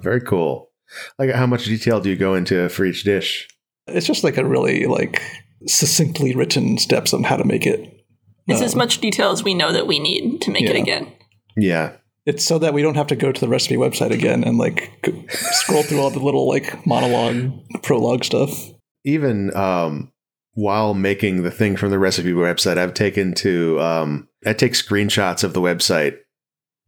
[0.00, 0.72] Very cool.
[1.16, 3.46] Like how much detail do you go into for each dish?
[3.86, 5.22] It's just like a really like
[5.68, 8.01] succinctly written steps on how to make it.
[8.48, 11.12] It's Um, as much detail as we know that we need to make it again.
[11.56, 11.92] Yeah.
[12.24, 14.90] It's so that we don't have to go to the recipe website again and like
[15.04, 17.50] c- scroll through all the little like monologue,
[17.82, 18.70] prologue stuff.
[19.04, 20.12] Even um
[20.54, 25.42] while making the thing from the recipe website, I've taken to um I take screenshots
[25.44, 26.18] of the website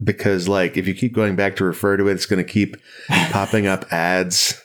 [0.03, 2.77] because like if you keep going back to refer to it, it's gonna keep
[3.09, 4.61] popping up ads.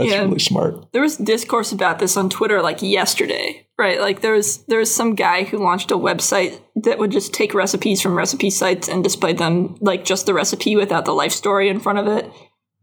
[0.00, 0.22] That's Yeah.
[0.22, 0.92] really smart.
[0.92, 4.00] There was discourse about this on Twitter like yesterday, right?
[4.00, 7.54] Like there was there was some guy who launched a website that would just take
[7.54, 11.68] recipes from recipe sites and display them like just the recipe without the life story
[11.68, 12.30] in front of it.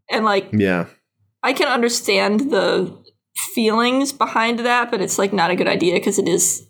[0.09, 0.85] And like Yeah.
[1.43, 2.97] I can understand the
[3.53, 6.67] feelings behind that, but it's like not a good idea because it is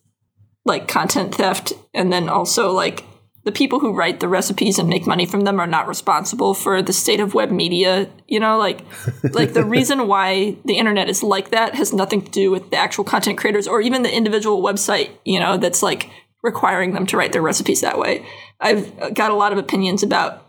[0.65, 3.03] like content theft and then also like
[3.47, 6.81] the people who write the recipes and make money from them are not responsible for
[6.81, 8.09] the state of web media.
[8.27, 8.81] You know, like
[9.31, 12.75] like the reason why the internet is like that has nothing to do with the
[12.75, 16.09] actual content creators or even the individual website, you know, that's like
[16.43, 18.25] requiring them to write their recipes that way.
[18.59, 20.45] I've got a lot of opinions about,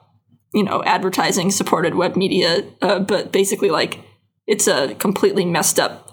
[0.53, 4.01] you know, advertising supported web media, uh, but basically like
[4.49, 6.08] it's a completely messed up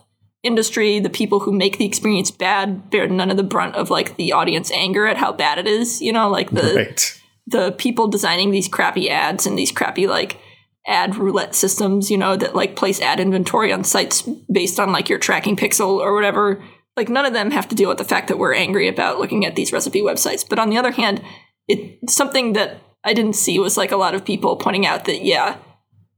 [0.46, 4.16] industry, the people who make the experience bad bear none of the brunt of like
[4.18, 6.02] the audience anger at how bad it is.
[6.02, 7.22] You know, like the Right.
[7.48, 10.40] the people designing these crappy ads and these crappy like
[10.88, 14.22] ad roulette systems, you know, that like place ad inventory on sites
[14.52, 16.64] based on like your tracking pixel or whatever.
[16.96, 19.46] Like none of them have to deal with the fact that we're angry about looking
[19.46, 20.48] at these recipe websites.
[20.48, 21.22] But on the other hand,
[21.68, 25.24] it something that I didn't see was like a lot of people pointing out that
[25.24, 25.58] yeah,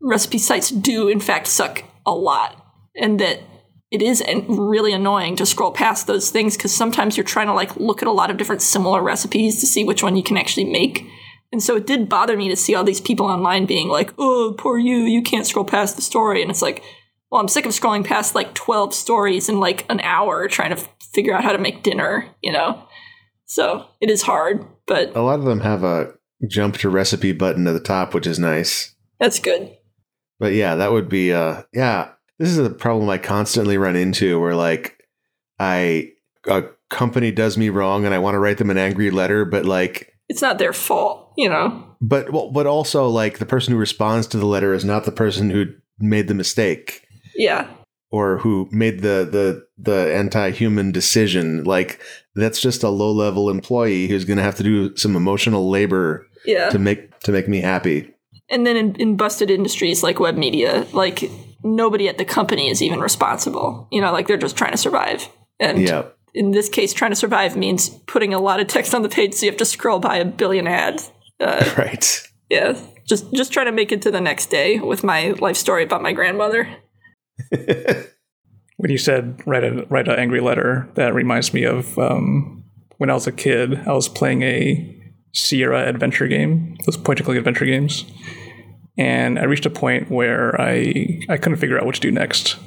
[0.01, 2.63] recipe sites do in fact suck a lot
[2.95, 3.41] and that
[3.91, 7.75] it is really annoying to scroll past those things because sometimes you're trying to like
[7.77, 10.65] look at a lot of different similar recipes to see which one you can actually
[10.65, 11.05] make
[11.51, 14.53] and so it did bother me to see all these people online being like oh
[14.57, 16.83] poor you you can't scroll past the story and it's like
[17.31, 20.87] well i'm sick of scrolling past like 12 stories in like an hour trying to
[21.13, 22.83] figure out how to make dinner you know
[23.45, 26.13] so it is hard but A lot of them have a
[26.47, 28.95] jump to recipe button at the top, which is nice.
[29.19, 29.75] that's good
[30.39, 32.11] But yeah, that would be uh yeah.
[32.39, 35.03] This is a problem I constantly run into where like
[35.59, 36.11] I
[36.47, 39.65] a company does me wrong and I want to write them an angry letter, but
[39.65, 43.79] like it's not their fault you know but well, but also like the person who
[43.79, 45.65] responds to the letter is not the person who
[45.99, 47.67] made the mistake yeah
[48.09, 51.63] or who made the the the anti-human decision.
[51.63, 52.01] Like
[52.35, 56.69] that's just a low-level employee who's going to have to do some emotional labor yeah
[56.69, 58.13] to make to make me happy.
[58.49, 61.29] and then in, in busted industries like web media, like
[61.75, 63.87] nobody at the company is even responsible.
[63.91, 65.27] You know, like they're just trying to survive.
[65.59, 66.05] And Yeah.
[66.33, 69.33] in this case, trying to survive means putting a lot of text on the page,
[69.33, 71.11] so you have to scroll by a billion ads.
[71.39, 72.21] Uh, Right.
[72.49, 75.83] yeah, just just trying to make it to the next day with my life story
[75.83, 76.67] about my grandmother.
[78.79, 82.63] When you said write a write an angry letter, that reminds me of um,
[82.97, 83.79] when I was a kid.
[83.87, 84.93] I was playing a
[85.33, 88.05] Sierra adventure game, those point and click adventure games,
[88.97, 92.57] and I reached a point where I I couldn't figure out what to do next,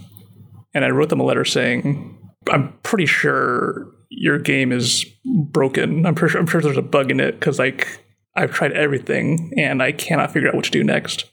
[0.75, 2.19] and I wrote them a letter saying,
[2.51, 6.07] "I'm pretty sure your game is broken.
[6.07, 8.05] I'm pretty sure, I'm sure there's a bug in it because like
[8.37, 11.25] I've tried everything and I cannot figure out what to do next.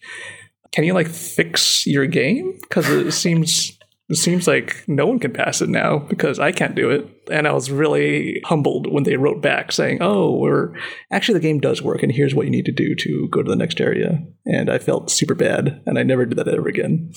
[0.71, 2.57] Can you like fix your game?
[2.61, 3.76] Because it seems."
[4.09, 7.05] It seems like no one can pass it now because I can't do it.
[7.29, 10.73] And I was really humbled when they wrote back saying, "Oh, we're
[11.11, 13.49] actually the game does work, and here's what you need to do to go to
[13.49, 17.11] the next area." And I felt super bad, and I never did that ever again.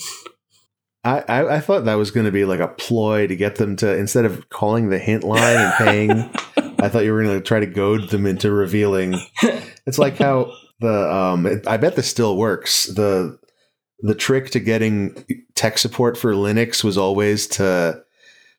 [1.05, 3.77] I, I, I thought that was going to be like a ploy to get them
[3.77, 6.11] to instead of calling the hint line and paying.
[6.79, 9.15] I thought you were going to try to goad them into revealing.
[9.87, 11.47] It's like how the um.
[11.47, 12.87] it- I bet this still works.
[12.87, 13.39] the
[14.03, 15.25] The trick to getting
[15.55, 18.03] tech support for Linux was always to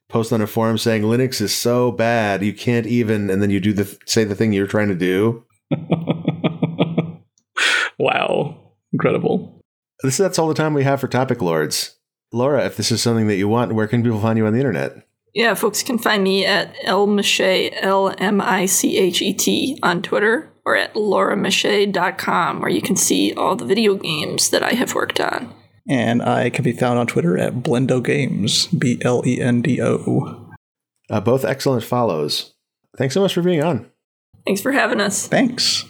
[0.07, 3.59] post on a forum saying Linux is so bad you can't even, and then you
[3.59, 5.45] do the say the thing you're trying to do.
[7.97, 9.63] wow, incredible.
[10.03, 11.97] This that's all the time we have for topic lords.
[12.33, 14.59] Laura, if this is something that you want, where can people find you on the
[14.59, 15.07] internet?
[15.33, 19.79] Yeah, folks can find me at L Michet, L M I C H E T
[19.81, 24.72] on Twitter or at lauramichet.com where you can see all the video games that I
[24.74, 25.53] have worked on.
[25.88, 29.82] And I can be found on Twitter at Blendo Games, B L E N D
[29.82, 30.49] O.
[31.09, 32.53] Uh, both excellent follows.
[32.97, 33.89] Thanks so much for being on.
[34.45, 35.28] Thanks for having us.
[35.28, 35.86] Thanks.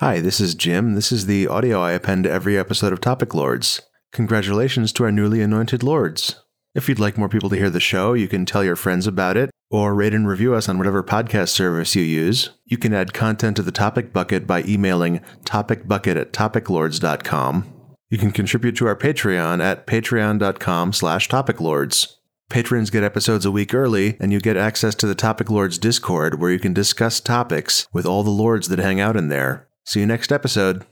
[0.00, 0.94] Hi, this is Jim.
[0.94, 3.82] This is the audio I append to every episode of Topic Lords.
[4.12, 6.36] Congratulations to our newly anointed lords.
[6.74, 9.36] If you'd like more people to hear the show, you can tell your friends about
[9.36, 12.50] it or rate and review us on whatever podcast service you use.
[12.64, 17.74] You can add content to the topic bucket by emailing topicbucket at topiclords.com.
[18.10, 22.14] You can contribute to our Patreon at patreon.com slash topiclords.
[22.48, 26.40] Patrons get episodes a week early, and you get access to the Topic Lords Discord
[26.40, 29.68] where you can discuss topics with all the lords that hang out in there.
[29.84, 30.86] See you next episode.